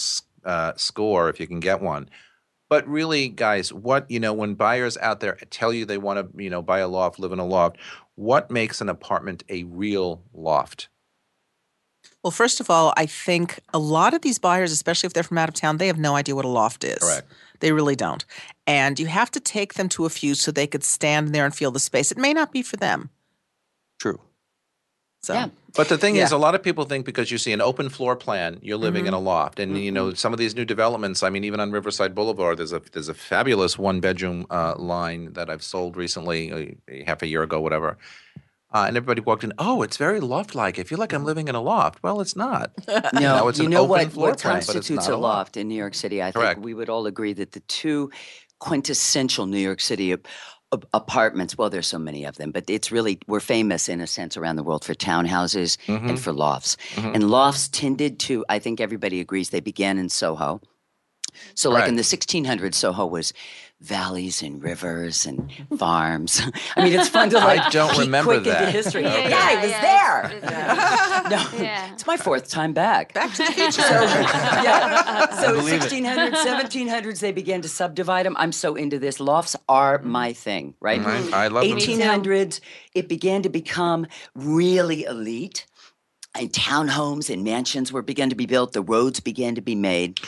[0.45, 2.09] uh, score if you can get one.
[2.71, 6.43] But really, guys, what you know, when buyers out there tell you they want to,
[6.43, 7.79] you know, buy a loft, live in a loft,
[8.21, 10.91] what makes an apartment a real loft?
[12.23, 15.39] Well, first of all, I think a lot of these buyers, especially if they're from
[15.39, 16.99] out of town, they have no idea what a loft is.
[16.99, 17.27] Correct.
[17.61, 18.27] They really don't.
[18.67, 21.55] And you have to take them to a few so they could stand there and
[21.55, 22.13] feel the space.
[22.13, 23.09] It may not be for them.
[23.99, 24.21] True.
[25.23, 25.49] So Yeah.
[25.77, 28.17] But the thing is, a lot of people think because you see an open floor
[28.17, 31.23] plan, you're living in a loft, and you know some of these new developments.
[31.23, 35.33] I mean, even on Riverside Boulevard, there's a there's a fabulous one bedroom uh, line
[35.35, 37.99] that I've sold recently, uh, half a year ago, whatever.
[38.73, 39.53] Uh, and everybody walked in.
[39.59, 40.79] Oh, it's very loft like.
[40.79, 42.03] I feel like I'm living in a loft.
[42.03, 42.73] Well, it's not.
[42.89, 45.13] No, Now it's you an know open what, floor what plan, but it's constitutes not
[45.13, 45.37] a a loft.
[45.37, 46.23] loft in New York City?
[46.23, 46.55] I Correct.
[46.57, 48.11] think we would all agree that the two
[48.61, 50.29] quintessential New York City ap- ap-
[50.93, 54.37] apartments, well, there's so many of them, but it's really, we're famous in a sense
[54.37, 56.09] around the world for townhouses Mm-hmm.
[56.11, 56.77] and for lofts.
[56.97, 60.61] And lofts tended to, I think everybody agrees, they began in Soho.
[61.55, 63.33] So, like in the 1600s, Soho was
[63.81, 66.43] valleys and rivers and farms.
[66.77, 67.61] I mean, it's fun to like.
[67.61, 68.61] I like don't peek remember quick that.
[68.65, 69.03] into history.
[69.03, 69.81] Yeah, yeah, yeah, I was yeah,
[70.29, 70.37] there.
[70.37, 71.93] it's- No, Yeah.
[71.93, 73.15] it's my fourth time back.
[73.15, 73.83] back to the future.
[73.83, 75.31] So, yeah.
[75.41, 78.37] So 1600s, 1700s, they began to subdivide them.
[78.39, 79.19] I'm so into this.
[79.21, 81.01] Lofts are my thing, right?
[81.01, 81.33] Mhm.
[81.33, 81.79] I love them.
[81.79, 82.61] 1800s,
[82.95, 85.67] it began to become really elite.
[86.39, 88.73] And townhomes and mansions were began to be built.
[88.73, 90.21] The roads began to be made.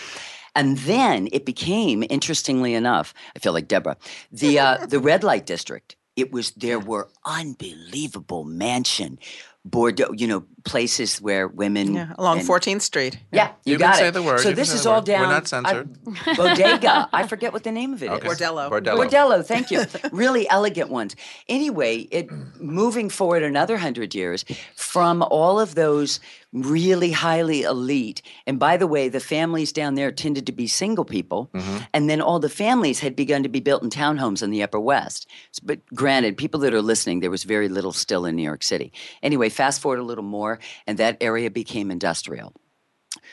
[0.55, 3.96] And then it became, interestingly enough, I feel like Deborah,
[4.30, 5.96] the uh, the red light district.
[6.14, 9.18] It was there were unbelievable mansion
[9.64, 13.18] Bordeaux, you know, places where women Yeah, along and- 14th Street.
[13.32, 14.06] Yeah, you, You got can it.
[14.06, 15.08] say the word, So you this is all word.
[15.08, 15.96] We're not censored.
[16.26, 17.08] I- bodega.
[17.12, 18.28] I forget what the name of it Okay.
[18.28, 18.68] Bordello.
[18.70, 19.06] Bordello.
[19.08, 19.84] Bordello, thank you.
[20.12, 21.14] Really elegant ones.
[21.48, 22.28] Anyway, it
[22.60, 24.44] moving forward another hundred years
[24.74, 26.20] from all of those
[26.52, 31.04] really highly elite, and by the way, the families down there tended to be single
[31.04, 31.78] people, mm-hmm.
[31.94, 34.78] and then all the families had begun to be built in townhomes in the Upper
[34.80, 35.26] West.
[35.62, 38.92] But granted, people that are listening, there was very little still in New York City.
[39.22, 42.53] Anyway, fast forward a little more, and that area became industrial.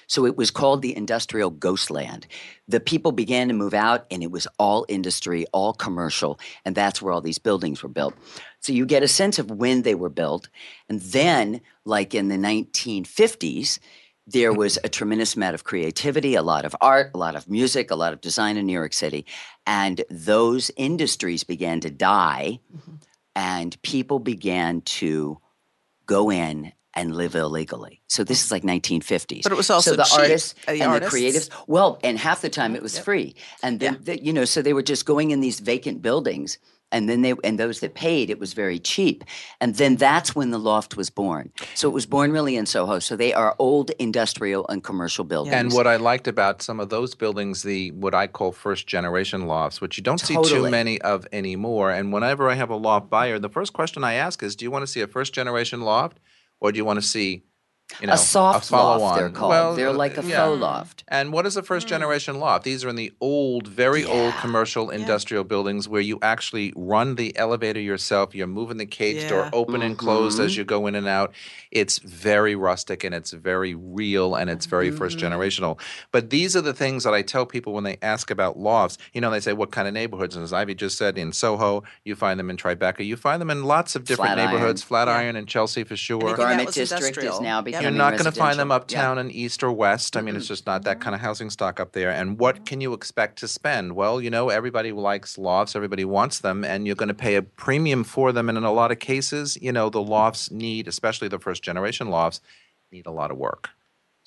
[0.07, 2.28] So it was called the industrial ghost land.
[2.67, 7.01] The people began to move out, and it was all industry, all commercial, and that's
[7.01, 8.13] where all these buildings were built.
[8.59, 10.49] So you get a sense of when they were built.
[10.89, 13.80] And then, like in the 1950s,
[14.28, 17.89] there was a tremendous amount of creativity, a lot of art, a lot of music,
[17.89, 19.26] a lot of design in New York City.
[19.65, 22.95] And those industries began to die, mm-hmm.
[23.36, 25.39] and people began to
[26.10, 28.01] go in and live illegally.
[28.07, 29.43] So this is like 1950s.
[29.43, 30.20] But it was also so the cheap.
[30.20, 31.14] artists Uh, the and artists.
[31.14, 31.64] the creatives.
[31.68, 34.74] Well, and half the time it was free, and then the, you know, so they
[34.74, 36.57] were just going in these vacant buildings,
[36.92, 39.24] and then they and those that paid, it was very cheap,
[39.62, 41.52] and then that's when the loft was born.
[41.76, 43.00] So it was born really in Soho.
[43.00, 45.56] So they are old industrial and commercial buildings.
[45.56, 49.46] And what I liked about some of those buildings, the what I call first generation
[49.48, 51.92] lofts, which you don't see too many of anymore.
[51.92, 54.72] And whenever I have a loft buyer, the first question I ask is, do you
[54.72, 56.20] want to see a first generation loft,
[56.60, 57.44] or do you want to see,
[58.02, 59.50] you know, a soft follow loft, they're called.
[59.50, 60.46] Well, they're like a yeah.
[60.46, 61.04] faux loft.
[61.08, 61.90] And what is a first hmm.
[61.90, 62.64] generation loft?
[62.64, 67.36] These are in the old, very old commercial industrial buildings where you actually run the
[67.38, 68.36] elevator yourself.
[68.36, 69.50] You're moving the cage door Yeah.
[69.54, 70.60] open and closed as mm-hmm.
[70.60, 71.34] you go in and out.
[71.72, 75.34] It's very rustic and it's very real and it's very first mm-hmm.
[75.34, 75.80] generational.
[76.12, 78.98] But these are the things that I tell people when they ask about lofts.
[79.14, 80.36] You know, they say, what kind of neighborhoods?
[80.36, 83.50] And as Ivy just said, in Soho, you find them in Tribeca, you find them
[83.50, 84.54] in lots of different Flatiron.
[84.54, 86.20] neighborhoods, Flatiron and Chelsea for sure.
[86.20, 87.42] that Garment was district is industrial.
[87.42, 87.91] now Yep.
[87.91, 88.97] You're not going to find them residential.
[88.97, 89.11] Yeah.
[89.11, 90.17] uptown in east or west.
[90.17, 92.11] I mean, it's just not that kind of housing stock up there.
[92.11, 93.95] And what can you expect to spend?
[93.95, 97.41] Well, you know, everybody likes lofts, everybody wants them, and you're going to pay a
[97.41, 98.49] premium for them.
[98.49, 102.09] And in a lot of cases, you know, the lofts need, especially the first generation
[102.09, 102.41] lofts,
[102.91, 103.69] need a lot of work.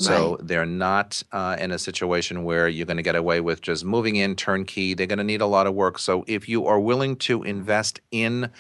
[0.00, 3.84] So they're not uh, in a situation where you're going to get away with just
[3.84, 4.94] moving in turnkey.
[4.94, 6.00] They're going to need a lot of work.
[6.00, 8.50] So if you are willing to invest in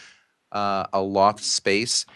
[0.52, 2.06] uh, a loft space,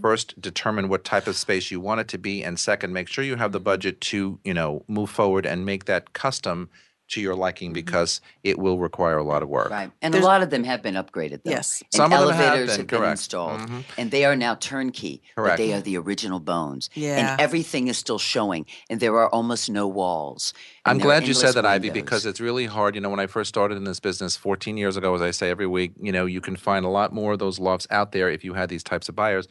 [0.00, 3.24] first determine what type of space you want it to be, and second, make sure
[3.24, 6.68] you have the budget to you know move forward and make that custom
[7.06, 9.68] to your liking because it will require a lot of work.
[9.70, 9.90] Right.
[10.00, 11.50] And There's- a lot of them have been upgraded, though.
[11.50, 11.82] Yes.
[11.82, 13.10] And Some of them have elevators been, been, correct.
[13.10, 13.60] installed.
[13.60, 13.84] Mhm.
[13.98, 15.20] And they are now turnkey.
[15.36, 15.58] But Correct.
[15.58, 16.88] they are the original bones.
[16.94, 17.32] Yeah.
[17.32, 18.64] And everything is still showing.
[18.88, 20.54] And there are almost no walls.
[20.86, 22.94] I'm glad you said endless that, Ivy, because it's really hard.
[22.94, 25.50] You know, when I first started in this business 14 years ago, as I say
[25.50, 28.30] every week, you know, you can find a lot more of those lofts out there
[28.30, 29.46] if you had these types of buyers.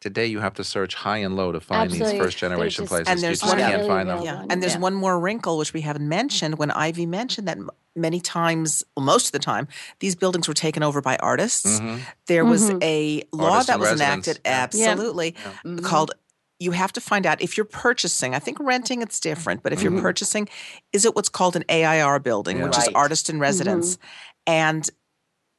[0.00, 2.12] Today, you have to search high and low to find Absolutely.
[2.12, 3.08] these first generation just- places.
[3.08, 4.22] And you just one- can't Really find them.
[4.22, 4.44] Yeah.
[4.48, 4.80] And there's Yeah.
[4.80, 6.58] one more wrinkle which we haven't mentioned.
[6.58, 7.58] When Ivy mentioned that
[7.94, 11.78] many times, well, most of the time, these buildings were taken over by artists.
[11.80, 12.00] Mhm.
[12.28, 12.82] There was Mhm.
[12.82, 14.26] a law Artists that was residence.
[14.26, 14.62] enacted, Yeah.
[14.62, 15.34] absolutely,
[15.66, 15.82] Mhm.
[15.84, 16.12] called.
[16.58, 18.34] You have to find out if you're purchasing.
[18.34, 20.00] I think renting it's different, but if you're Mhm.
[20.02, 20.48] purchasing,
[20.92, 22.64] is it what's called an AIR building, Yeah.
[22.64, 23.98] which is artist in residence,
[24.46, 24.88] and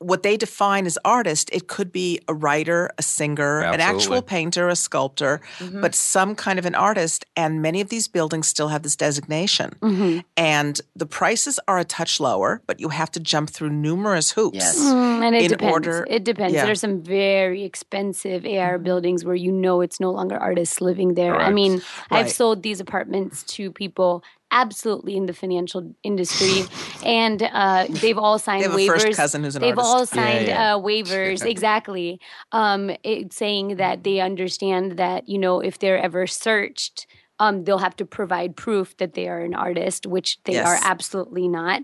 [0.02, 4.68] what they define as artist, it could be a writer, a singer, an actual painter,
[4.68, 5.80] a sculptor, Mm-hmm.
[5.82, 7.24] but some kind of an artist.
[7.36, 9.74] And many of these buildings still have this designation.
[9.82, 10.24] Mhm.
[10.36, 14.56] And the prices are a touch lower, but you have to jump through numerous hoops.
[14.58, 14.80] Yes.
[14.80, 15.72] Mm, and it In depends.
[15.74, 16.54] order- it depends.
[16.56, 16.68] yeah.
[16.68, 21.36] are some very expensive AIR buildings where you know it's no longer artists living there.
[21.36, 21.54] I Correct.
[21.54, 26.64] mean, I've sold these apartments to people absolutely in the financial industry,
[27.06, 29.02] and uh, they've all signed They have a waivers.
[29.04, 29.88] first cousin who's an They've artist.
[29.88, 30.76] all signed yeah.
[30.76, 32.20] Uh, waivers, exactly,
[32.52, 37.08] um, it, saying that they understand that you know if they're ever searched.
[37.44, 41.48] Um, they'll have to provide proof that they are an artist, which they are absolutely
[41.48, 41.82] not.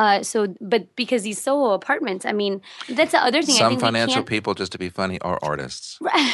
[0.00, 3.56] Uh, so, but because these Soho apartments, I mean, that's the other thing.
[3.56, 5.98] I Some think financial people, just to be funny, are artists.
[6.10, 6.30] Right.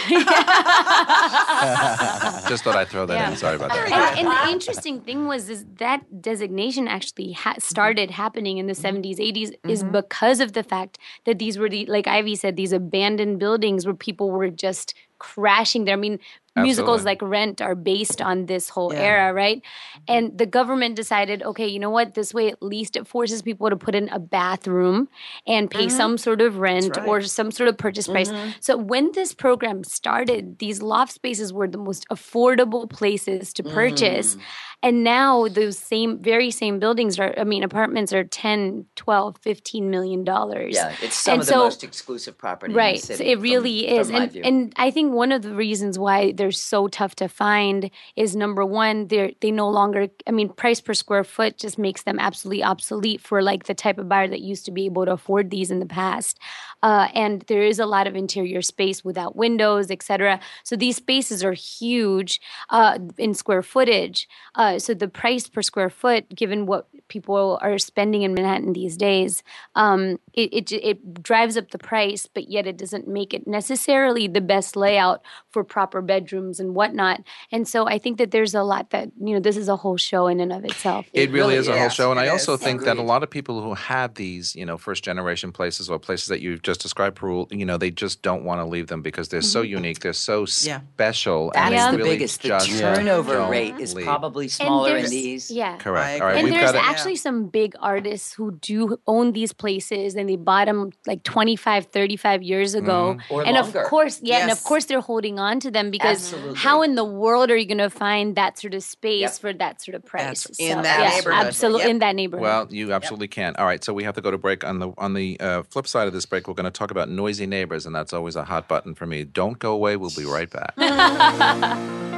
[2.49, 3.31] just thought I'd throw that Yeah.
[3.31, 3.37] in.
[3.37, 3.91] Sorry about that.
[4.19, 8.75] and, and the interesting thing was is that designation actually ha- started happening in the
[8.75, 12.73] 70s 80s is because of the fact that these were the like ivy said these
[12.73, 16.19] abandoned buildings where people were just crashing there i mean
[16.57, 19.01] musicals like Rent are based on this whole Yeah.
[19.01, 19.63] era, right?
[20.09, 22.15] And the government decided, okay, you know what?
[22.15, 25.09] This way, at least it forces people to put in a bathroom
[25.47, 25.97] and pay mm-hmm.
[25.97, 27.07] some sort of rent right.
[27.07, 28.31] or some sort of purchase price.
[28.31, 28.51] Mm-hmm.
[28.61, 34.37] So when this program started, these loft spaces were the most affordable places to purchase.
[34.37, 34.41] Mm.
[34.83, 39.91] And now those same, very same buildings are, I mean, apartments are 10, 12, 15
[39.91, 40.75] million dollars.
[40.75, 43.01] Yeah, it's some And of the so- most exclusive property in Right.
[43.01, 43.31] the So city.
[43.33, 44.11] it really from is.
[44.11, 47.91] my And and I think one of the reasons why they're so tough to find
[48.15, 52.05] is number one, they're they no longer I mean, price per square foot just makes
[52.05, 55.13] them absolutely obsolete for like the type of buyer that used to be able to
[55.13, 56.39] afford these in the past.
[56.87, 60.39] Uh, and there is a lot of interior space without windows, et cetera.
[60.69, 62.33] So these spaces are huge
[62.77, 64.19] uh, in square footage.
[64.61, 66.85] Uh, so the price per square foot, given what
[67.15, 69.43] people are spending in Manhattan these days,
[69.83, 70.01] um,
[70.43, 70.99] it, it it
[71.31, 75.19] drives up the price, but yet it doesn't make it necessarily the best layout
[75.53, 77.19] for proper bedrooms and whatnot.
[77.51, 79.99] And so I think that there's a lot that you know this is a whole
[80.11, 81.07] show in and of itself.
[81.13, 82.61] It, really, really is a whole show, and I also is.
[82.61, 85.99] think that a lot of people who have these, you know, first generation places or
[85.99, 89.03] places that you've just described, Perul, you know, they just don't want to leave them
[89.03, 90.81] because they're so unique, they're so Yeah.
[90.95, 91.51] special.
[91.55, 92.43] That's and they the really biggest.
[92.43, 92.49] The
[92.79, 94.07] turnover don't rate is leave.
[94.07, 95.51] probably And smaller in these.
[95.51, 95.77] Yeah.
[95.79, 96.21] correct.
[96.21, 96.85] All right, and we've there's got to.
[96.87, 101.87] actually some big artists who do own these places and they bought them like 25
[101.87, 103.81] 35 years ago Or and longer.
[103.81, 106.57] of course yeah and of course they're holding on to them because Absolutely.
[106.59, 109.33] how in the world are you going to find that sort of space Yep.
[109.41, 111.47] for that sort of price That's in that yeah, neighborhood.
[111.47, 111.91] absolutely Yep.
[111.91, 113.55] in that neighborhood Well, you absolutely can.
[113.57, 114.65] All right, so we have to go to break.
[114.65, 117.09] On the on the uh, flip side of this break, we're going to talk about
[117.09, 119.25] noisy neighbors, and that's always a hot button for me.
[119.25, 119.97] Don't go away.
[119.97, 120.75] We'll be right back.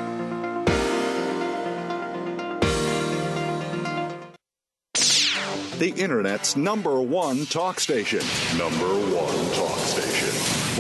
[5.78, 8.18] The Internet's number one talk station.
[8.58, 10.28] Number one talk station.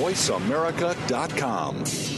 [0.02, 2.17] VoiceAmerica.com.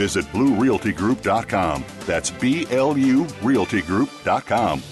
[0.00, 1.84] Visit BlueRealtyGroup.com.
[2.06, 4.82] That's B L U RealtyGroup.com.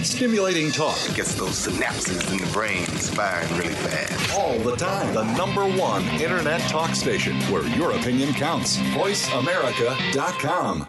[0.00, 4.38] Stimulating talk Gets those synapses in the brain firing really fast.
[4.38, 5.12] all the time.
[5.14, 8.76] The number one internet talk station where your opinion counts.
[8.94, 10.86] VoiceAmerica.com.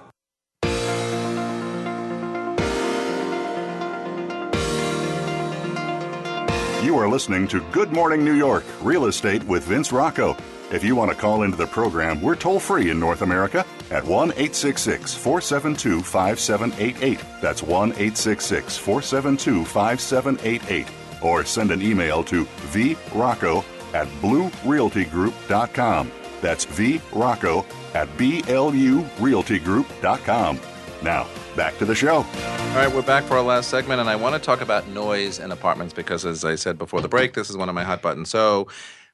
[6.83, 10.35] You are listening to Good Morning New York Real Estate with Vince Rocco.
[10.73, 14.03] If you want to call into the program, we're toll free in North America at
[14.03, 17.19] 1 866 472 5788.
[17.39, 20.87] That's 1 866 472 5788.
[21.21, 23.63] Or send an email to vrocco
[23.93, 26.11] at bluerealtygroup.com.
[26.41, 30.59] That's vrocco at blurealtygroup.com.
[31.03, 32.15] Now, back to the show.
[32.15, 35.37] All right, we're back for our last segment, and I want to talk about noise
[35.37, 38.01] in apartments because, as I said before the break, this is one of my hot
[38.01, 38.31] buttons.
[38.31, 38.67] So,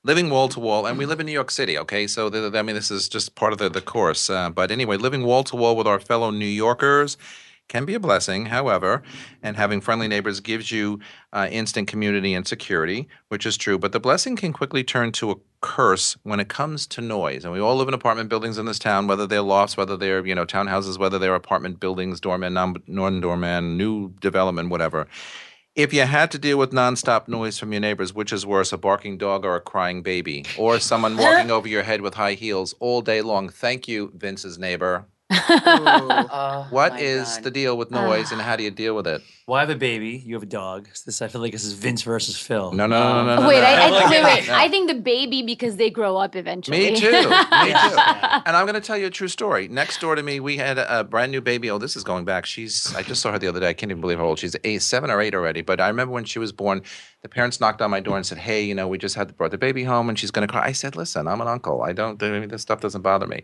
[0.03, 2.07] living wall to wall, and we live in New York City, okay?
[2.07, 4.29] So, the, I mean, this is just part of the, the course.
[4.29, 7.17] Uh, but anyway, living wall to wall with our fellow New Yorkers
[7.67, 9.03] can be a blessing, however,
[9.43, 10.99] and having friendly neighbors gives you
[11.31, 13.77] uh, instant community and security, which is true.
[13.77, 17.45] But the blessing can quickly turn to a curse when it comes to noise.
[17.45, 20.25] And we all live in apartment buildings in this town, whether they're lofts, whether they're
[20.25, 25.07] you know townhouses, whether they're apartment buildings, doorman, non- non-doorman, new development, whatever.
[25.79, 28.77] If you had to deal with nonstop noise from your neighbors, which is worse, a
[28.77, 32.75] barking dog or a crying baby, or someone walking over your head with high heels
[32.81, 33.47] all day long?
[33.47, 35.05] Thank you, Vince's neighbor.
[35.51, 37.43] Oh, What my is God.
[37.43, 39.21] the deal with noise, and how do you deal with it?
[39.45, 40.21] Well, I have a baby.
[40.25, 40.87] You have a dog.
[41.05, 42.71] This I feel like this is Vince versus Phil.
[42.71, 43.41] No, no, no, no, oh.
[43.41, 43.47] no.
[43.47, 44.47] wait, no, I, I, wait, wait.
[44.47, 44.55] no.
[44.55, 46.77] I think the baby because they grow up eventually.
[46.77, 47.11] Me too.
[47.11, 47.29] Me too.
[47.29, 49.67] And I'm going to tell you a true story.
[49.67, 51.69] Next door to me, we had a, a brand new baby.
[51.71, 52.45] Oh, this is going back.
[52.45, 52.93] She's.
[52.95, 53.69] I just saw her the other day.
[53.69, 54.55] I can't even believe how old she's.
[54.63, 55.61] Eight, seven or eight already.
[55.61, 56.81] But I remember when she was born,
[57.21, 59.51] the parents knocked on my door and said, "Hey, you know, we just had brought
[59.51, 61.81] the baby home, and she's going to cry." I said, "Listen, I'm an uncle.
[61.81, 62.21] I don't.
[62.21, 63.43] I mean, this stuff doesn't bother me."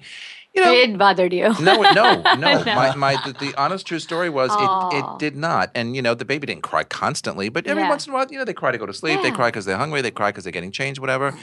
[0.55, 1.53] You know, It bothered you.
[1.59, 2.35] no, no, no.
[2.35, 2.63] No.
[2.63, 5.69] My, my, the, the honest true story was it, it did not.
[5.75, 7.89] And, you know, the baby didn't cry constantly, but every Yeah.
[7.89, 9.21] once in a while, you know, they cry to go to sleep.
[9.21, 10.01] They cry because they're hungry.
[10.01, 11.37] They cry because they're getting changed, whatever.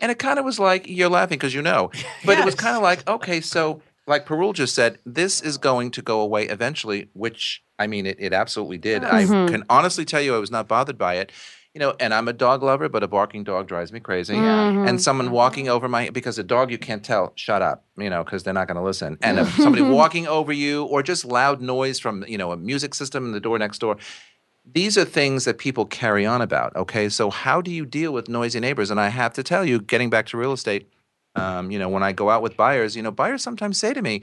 [0.00, 1.90] And it kind of was like, you're laughing because you know.
[2.24, 5.90] But it was kind of like, okay, so like Perul just said, this is going
[5.92, 9.04] to go away eventually, which, I mean, it, it absolutely did.
[9.04, 9.48] I Mm-hmm.
[9.52, 11.32] can honestly tell you I was not bothered by it.
[11.74, 14.34] You know, and I'm a dog lover, but a barking dog drives me crazy.
[14.34, 14.88] Mhm.
[14.88, 18.22] And someone walking over my because a dog you can't tell, shut up, you know,
[18.22, 19.18] because they're not going to listen.
[19.22, 22.94] And if somebody walking over you, or just loud noise from you know a music
[22.94, 23.96] system in the door next door.
[24.72, 26.74] These are things that people carry on about.
[26.74, 28.90] Okay, so how do you deal with noisy neighbors?
[28.90, 30.88] And I have to tell you, getting back to real estate,
[31.36, 34.00] um, you know, when I go out with buyers, you know, buyers sometimes say to
[34.00, 34.22] me,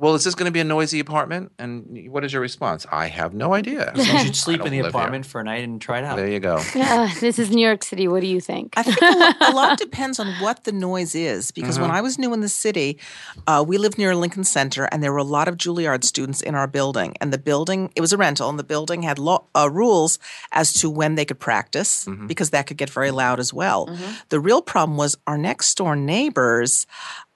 [0.00, 2.86] "Well, is this going to be a noisy apartment?" And what is your response?
[2.90, 3.92] I have no idea.
[3.94, 4.88] You should sleep in the live here.
[4.88, 6.16] apartment for a night and try it out.
[6.16, 6.60] There you go.
[6.74, 8.08] Yeah, this is New York City.
[8.08, 8.74] What do you think?
[8.76, 11.50] I think a lot, a lot depends on what the noise is.
[11.50, 11.94] Because when Mhm.
[11.94, 12.98] I was new in the city,
[13.46, 16.54] uh, we lived near Lincoln Center, and there were a lot of Juilliard students in
[16.54, 17.14] our building.
[17.20, 20.18] And the building, it was a rental, and the building had law, uh, rules
[20.52, 23.88] as to when they could practice, because that could get very loud as well.
[24.30, 26.86] The real problem was our next door neighbors.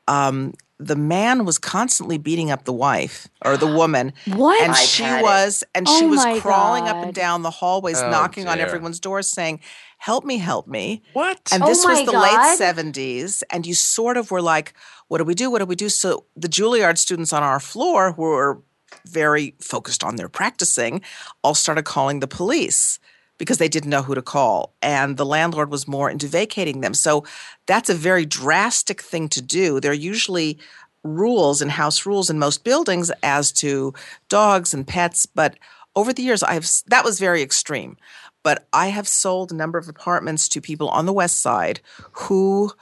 [0.07, 4.13] Um, the man was constantly beating up the wife or the woman.
[4.27, 4.61] What?
[4.63, 5.23] And I've she had it.
[5.23, 8.59] was, and she Oh was my crawling up and down the hallways, Oh, knocking on
[8.59, 9.61] everyone's doors, saying,
[9.99, 11.41] "Help me, help me." What?
[11.53, 12.23] And Oh this was the God.
[12.23, 13.43] late 70s.
[13.51, 14.75] And you sort of were like,
[15.09, 15.51] what do we do?
[15.51, 15.89] What do we do?
[15.89, 18.63] So the Juilliard students on our floor who were
[19.07, 21.03] very focused on their practicing
[21.43, 22.99] all started calling the police
[23.39, 24.75] because they didn't know who to call.
[24.83, 26.95] And the landlord was more into vacating them.
[26.95, 27.25] So
[27.67, 29.81] that's a very drastic thing to do.
[29.81, 30.59] There are usually
[31.03, 33.93] rules and house rules in most buildings as to
[34.29, 35.57] dogs and pets, but
[35.97, 37.97] over the years I've that was very extreme.
[38.43, 41.81] But I have sold a number of apartments to people on the west side
[42.13, 42.73] who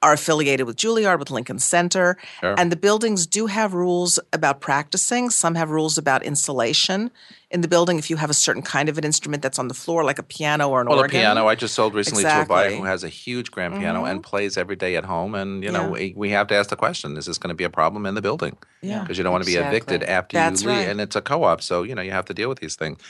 [0.00, 2.54] are affiliated with Juilliard, with Lincoln Center, Sure.
[2.56, 5.28] and the buildings do have rules about practicing.
[5.28, 7.10] Some have rules about installation
[7.50, 7.98] in the building.
[7.98, 10.22] If you have a certain kind of an instrument that's on the floor, like a
[10.22, 10.98] piano or an organ.
[10.98, 13.74] Well, a piano I just sold recently to a buyer who has a huge grand
[13.80, 14.10] piano Mhm.
[14.10, 15.34] and plays every day at home.
[15.34, 15.88] And, you know, Yeah.
[15.90, 18.14] we, we have to ask the question is this going to be a problem in
[18.14, 18.56] the building?
[18.82, 19.00] Yeah.
[19.00, 20.78] Because you don't want to be evicted after That's you leave.
[20.78, 20.88] right.
[20.88, 21.60] And it's a co op.
[21.60, 23.00] So, you know, you have to deal with these things.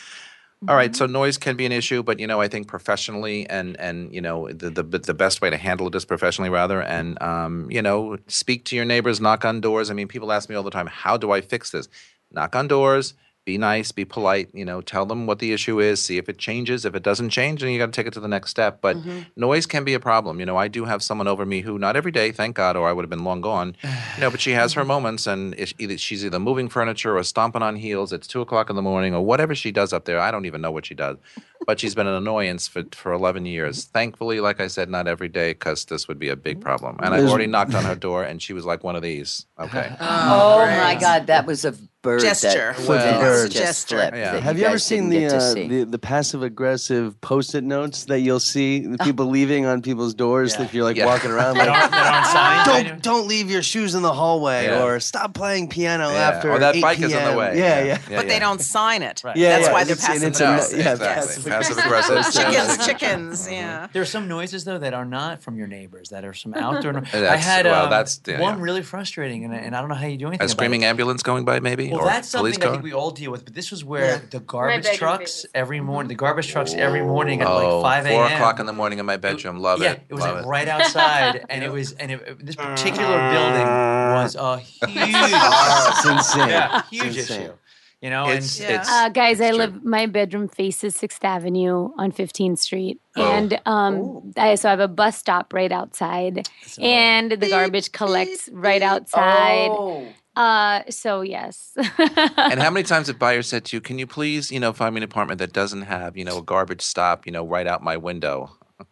[0.67, 0.97] All right, Mm-hmm.
[0.97, 4.21] so noise can be an issue, but you know I think professionally and and you
[4.21, 7.81] know the the, the best way to handle it is professionally rather, and um, you
[7.81, 9.91] know speak to your neighbors, knock on doors.
[9.91, 11.89] I mean, people ask me all the time, how do I fix this?
[12.33, 13.15] Knock on doors,
[13.49, 14.51] be nice, be polite.
[14.53, 16.85] You know, tell them what the issue is, see if it changes.
[16.85, 18.83] If it doesn't change, then you got to take it to the next step.
[18.83, 19.21] But mm-hmm.
[19.37, 20.39] noise can be a problem.
[20.39, 22.87] You know, I do have someone over me who not every day, thank God, or
[22.87, 23.75] I would have been long gone.
[24.19, 24.89] You know, but she has her mm-hmm.
[24.89, 28.13] moments, and it's either she's either moving furniture or stomping on heels.
[28.13, 30.19] It's two o'clock in the morning or whatever she does up there.
[30.19, 31.19] I don't even know what she does,
[31.67, 33.85] but she's been an annoyance for for eleven years.
[33.85, 36.99] Thankfully, like I said, not every day because this would be a big problem.
[37.01, 39.47] And I've already knocked on her door, and she was like one of these.
[39.59, 39.95] Okay.
[40.01, 41.75] Oh my God, that was a
[42.09, 42.75] bird Gesture.
[42.77, 43.51] that Well, Vince bird.
[43.51, 44.17] just Gesture.
[44.17, 44.33] Yeah.
[44.33, 45.67] that Have you, ever seen the, uh, see.
[45.69, 50.55] the the passive aggressive post-it notes that you'll see the people leaving on people's doors
[50.55, 50.65] Yeah.
[50.65, 51.07] if you're like Yeah.
[51.07, 52.69] walking around That like aren't, that aren't signs.
[52.69, 54.83] I don't don't leave your shoes in the hallway Yeah.
[54.85, 56.29] or stop playing piano Yeah.
[56.31, 57.37] after or that 8 bike is in the PM.
[57.37, 57.53] way.
[57.59, 57.99] Yeah, yeah.
[58.19, 59.23] but they don't sign it.
[59.25, 59.37] Right.
[59.37, 60.79] Yeah, That's yeah, why they're it's- and passive it's aggressive.
[60.79, 62.33] yeah, passive Passive aggressive.
[62.35, 63.87] Chickens, chickens, yeah.
[63.93, 66.93] There are some noises though that are not from your neighbors, that are some outdoor.
[66.95, 70.07] no- I had well, um, that's- yeah, one really frustrating, and, I- don't know how
[70.07, 70.45] you do anything.
[70.45, 73.11] A screaming ambulance going by, maybe, Well, or that's police something I think we all
[73.11, 73.45] deal with.
[73.45, 74.21] But this was where Yeah.
[74.31, 76.09] the garbage trucks every morning.
[76.09, 78.15] The garbage trucks every morning at oh, like five a.m.
[78.29, 79.59] four o'clock in the morning in my bedroom.
[79.59, 80.03] Love yeah, it.
[80.09, 80.49] it was Love like it.
[80.49, 86.49] right outside, and it was, and it, this particular building was a huge, It's insane.
[86.49, 87.43] yeah, It's huge insane.
[87.43, 87.53] issue.
[88.01, 89.67] You know, It's, and it's Uh, guys, I it's true.
[89.67, 89.85] live.
[89.85, 93.23] My bedroom faces Sixth Avenue on 15th Street, Oh.
[93.25, 97.91] and um, I, so I have a bus stop right outside, So- and the garbage
[97.91, 99.71] collects right outside.
[99.73, 100.07] Oh.
[100.39, 101.77] Uh, so yes.
[101.99, 104.95] And how many times have buyers said to you, "Can you please, you know, find
[104.95, 107.83] me an apartment that doesn't have, you know, a garbage stop, you know, right out
[107.83, 108.51] my window?"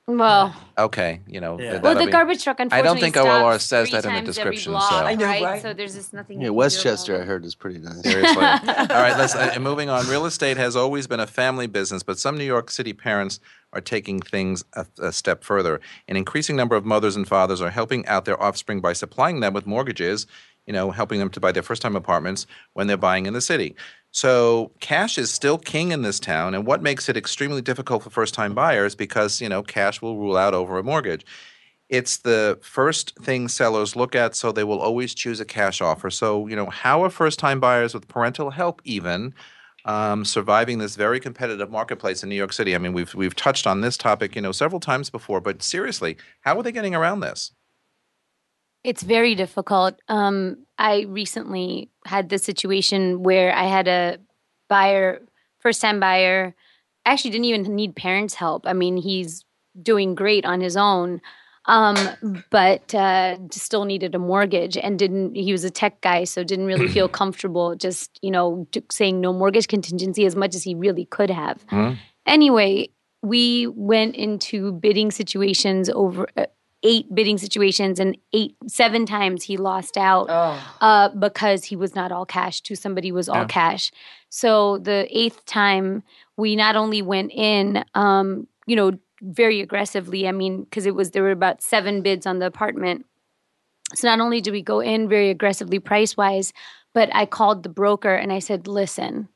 [0.09, 1.61] well, Okay, you know.
[1.61, 1.79] Yeah.
[1.81, 2.59] well, the be- garbage truck.
[2.59, 5.25] Unfortunately, I don't think OLR stops says that in the description, block, so- I know,
[5.25, 5.43] right?
[5.43, 5.63] right?
[5.63, 6.39] So there's just nothing.
[6.39, 8.03] Yeah, you can do Westchester, about I heard, is pretty nice.
[8.03, 8.37] Seriously.
[8.43, 10.07] All right, let's uh, moving on.
[10.09, 13.39] Real estate has always been a family business, but some New York City parents
[13.73, 15.81] are taking things a, a step further.
[16.09, 19.53] An increasing number of mothers and fathers are helping out their offspring by supplying them
[19.55, 20.27] with mortgages,
[20.67, 23.75] you know, helping them to buy their first-time apartments when they're buying in the city.
[24.11, 28.11] So cash is still king in this town, and what makes it extremely difficult for
[28.11, 31.25] first-time buyers because, you know, cash will rule out over a mortgage
[31.89, 36.11] it's the first thing sellers look at, so they will always choose a cash offer.
[36.11, 39.35] So, you know, how are first time buyers with parental help even
[39.85, 42.75] um, surviving this very competitive marketplace in New York City?
[42.75, 46.17] I mean, we've we've touched on this topic, you know, several times before, but seriously,
[46.41, 47.53] how are they getting around this?
[48.87, 50.01] It's very difficult.
[50.07, 54.19] Um, I recently had the situation where I had a
[54.69, 55.23] buyer,
[55.59, 56.55] first time buyer,
[57.05, 58.65] actually didn't even need parents' help.
[58.65, 59.45] I mean, he's
[59.83, 61.21] doing great on his own,
[61.65, 61.97] um,
[62.53, 65.35] but uh, still needed a mortgage and didn't.
[65.35, 69.33] He was a tech guy, so didn't really feel comfortable just you know saying no
[69.33, 71.67] mortgage contingency as much as he really could have.
[71.73, 71.97] Mhm.
[72.25, 72.91] Anyway,
[73.23, 76.47] we went into bidding situations over uh,
[76.91, 80.27] eight bidding situations and eight seven times he lost out
[80.81, 83.47] uh, because he was not all cash to somebody was all Yeah.
[83.61, 83.91] cash.
[84.31, 86.03] So the eighth time
[86.37, 91.11] we not only went in um, you know very aggressively i mean because it was
[91.13, 93.05] there were about seven bids on the apartment.
[93.95, 96.53] So not only did we go in very aggressively price wise
[96.93, 99.29] but i called the broker and i said listen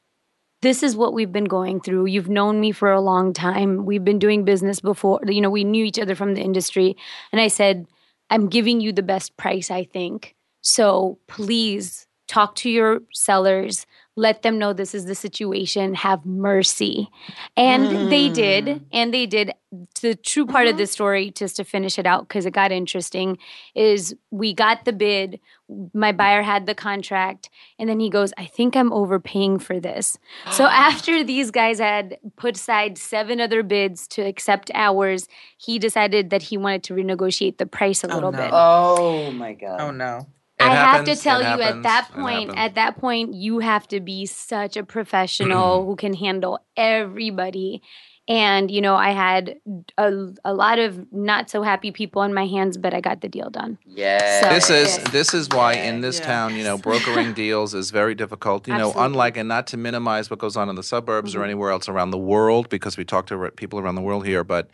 [0.62, 2.06] this is what we've been going through.
[2.06, 3.86] You've known me for a long time.
[3.86, 5.20] We've been doing business before.
[5.26, 6.96] You know, we knew each other from the industry.
[7.32, 7.86] And I said,
[8.28, 10.34] I'm giving you the best price, I think.
[10.60, 13.86] So please talk to your sellers.
[14.14, 15.94] Let them know this is the situation.
[15.94, 17.08] Have mercy.
[17.56, 18.66] And they did.
[18.66, 18.84] Mm.
[18.92, 19.52] And they did.
[20.00, 20.78] The true part of mm-hmm.
[20.78, 23.38] the story, just to finish it out, because it got interesting,
[23.74, 25.40] is we got the bid.
[25.92, 27.50] My buyer had the contract.
[27.78, 30.18] And then he goes, I think I'm overpaying for this.
[30.52, 35.26] So after these guys had put aside seven other bids to accept ours,
[35.56, 38.38] he decided that he wanted to renegotiate the price a oh, little no.
[38.38, 38.50] bit.
[38.52, 39.80] Oh my oh, God.
[39.80, 40.26] Oh no.
[40.72, 43.86] It I have to tell it you at that point, at that point, you have
[43.88, 47.82] to be such a professional who can handle everybody.
[48.28, 49.56] And you know, I had
[49.98, 53.28] a, a lot of not so happy people on my hands, but I got the
[53.28, 53.76] deal done.
[53.86, 54.42] Yeah.
[54.42, 55.04] So- This is Yeah.
[55.10, 56.26] this is why in this Yeah.
[56.26, 58.68] town, you know, brokering deals is very difficult.
[58.68, 61.40] You know, unlike and not to minimize what goes on in the suburbs Mm-hmm.
[61.40, 64.44] or anywhere else around the world, because we talk to people around the world here,
[64.44, 64.68] but.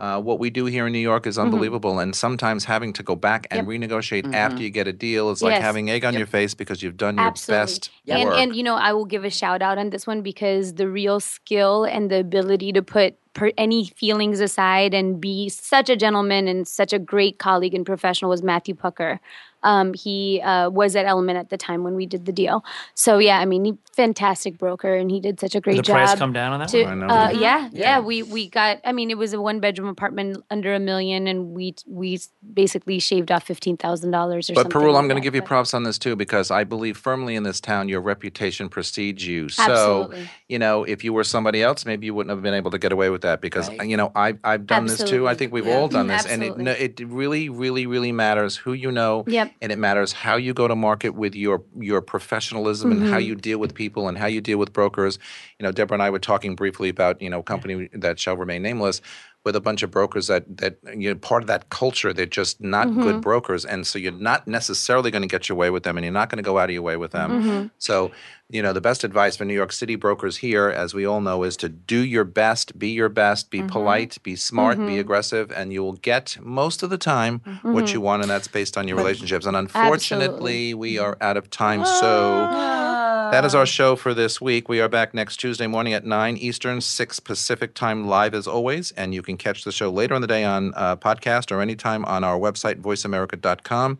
[0.00, 3.14] Uh, what we do here in New York is unbelievable, and sometimes having to go
[3.14, 3.84] back and Mm-hmm.
[3.84, 5.62] Renegotiate after you get a deal is like Yes.
[5.62, 7.62] having egg on your face because you've done your Absolutely.
[7.62, 8.38] best and work.
[8.38, 11.20] and you know, I will give a shout out on this one because the real
[11.20, 16.48] skill and the ability to put per, any feelings aside and be such a gentleman
[16.48, 19.20] and such a great colleague and professional was Matthew Pucker.
[19.62, 22.64] Um, he uh, was at Element at the time when we did the deal.
[22.94, 25.88] So yeah, I mean, he, fantastic broker, and he did such a great Did the
[25.88, 25.96] job.
[25.96, 27.06] price come down on that to, I know.
[27.06, 27.40] uh, Mhm.
[27.40, 28.78] yeah, yeah, we we got.
[28.84, 32.18] I mean, it was a one bedroom apartment under a million, and we we
[32.54, 34.80] basically shaved off fifteen thousand dollars or But something.
[34.80, 37.34] Perul, like I'm going to give you props on this too because I believe firmly
[37.36, 39.48] in this town your reputation precedes you.
[39.48, 40.10] So,
[40.48, 42.92] you know, if you were somebody else, maybe you wouldn't have been able to get
[42.92, 43.88] away with that because Right.
[43.88, 45.28] you know I I've done this too.
[45.28, 45.76] I think we've Yeah.
[45.76, 49.24] all done this, and it it really really really matters who you know.
[49.26, 49.49] Yep.
[49.60, 53.26] And it matters how you go to market with your your professionalism and how Mm-hmm.
[53.28, 55.18] you deal with people and how you deal with brokers.
[55.58, 58.36] You know, Deborah and I were talking briefly about you know a company that shall
[58.36, 59.00] remain nameless
[59.44, 62.12] with a bunch of brokers that that you know part of that culture.
[62.12, 63.02] They're just not Mm-hmm.
[63.02, 66.04] good brokers, and so you're not necessarily going to get your way with them, and
[66.04, 67.30] you're not going to go out of your way with them.
[67.30, 67.66] Mm-hmm.
[67.78, 68.10] So,
[68.50, 71.42] you know, the best advice for New York City brokers here, as we all know,
[71.44, 73.66] is to do your best, be your best, Mm-hmm.
[73.66, 77.72] be polite, be smart, be aggressive, and you will get most of the time Mm-hmm.
[77.72, 79.46] what you want, and that's based on your relationships.
[79.46, 81.84] And unfortunately, we are out of time.
[81.86, 82.89] So
[83.30, 84.68] that is our show for this week.
[84.68, 88.90] We are back next Tuesday morning at 9 Eastern, 6 Pacific time, live as always.
[88.92, 92.04] And you can catch the show later in the day on uh, podcast or anytime
[92.06, 93.98] on our website, voiceamerica.com.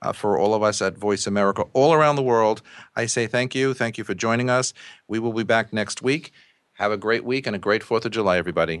[0.00, 2.62] Uh, for all of us at Voice America all around the world,
[2.96, 3.72] I say thank you.
[3.74, 4.72] Thank you for joining us.
[5.06, 6.32] We will be back next week.
[6.74, 8.80] Have a great week and a great 4th of July, everybody.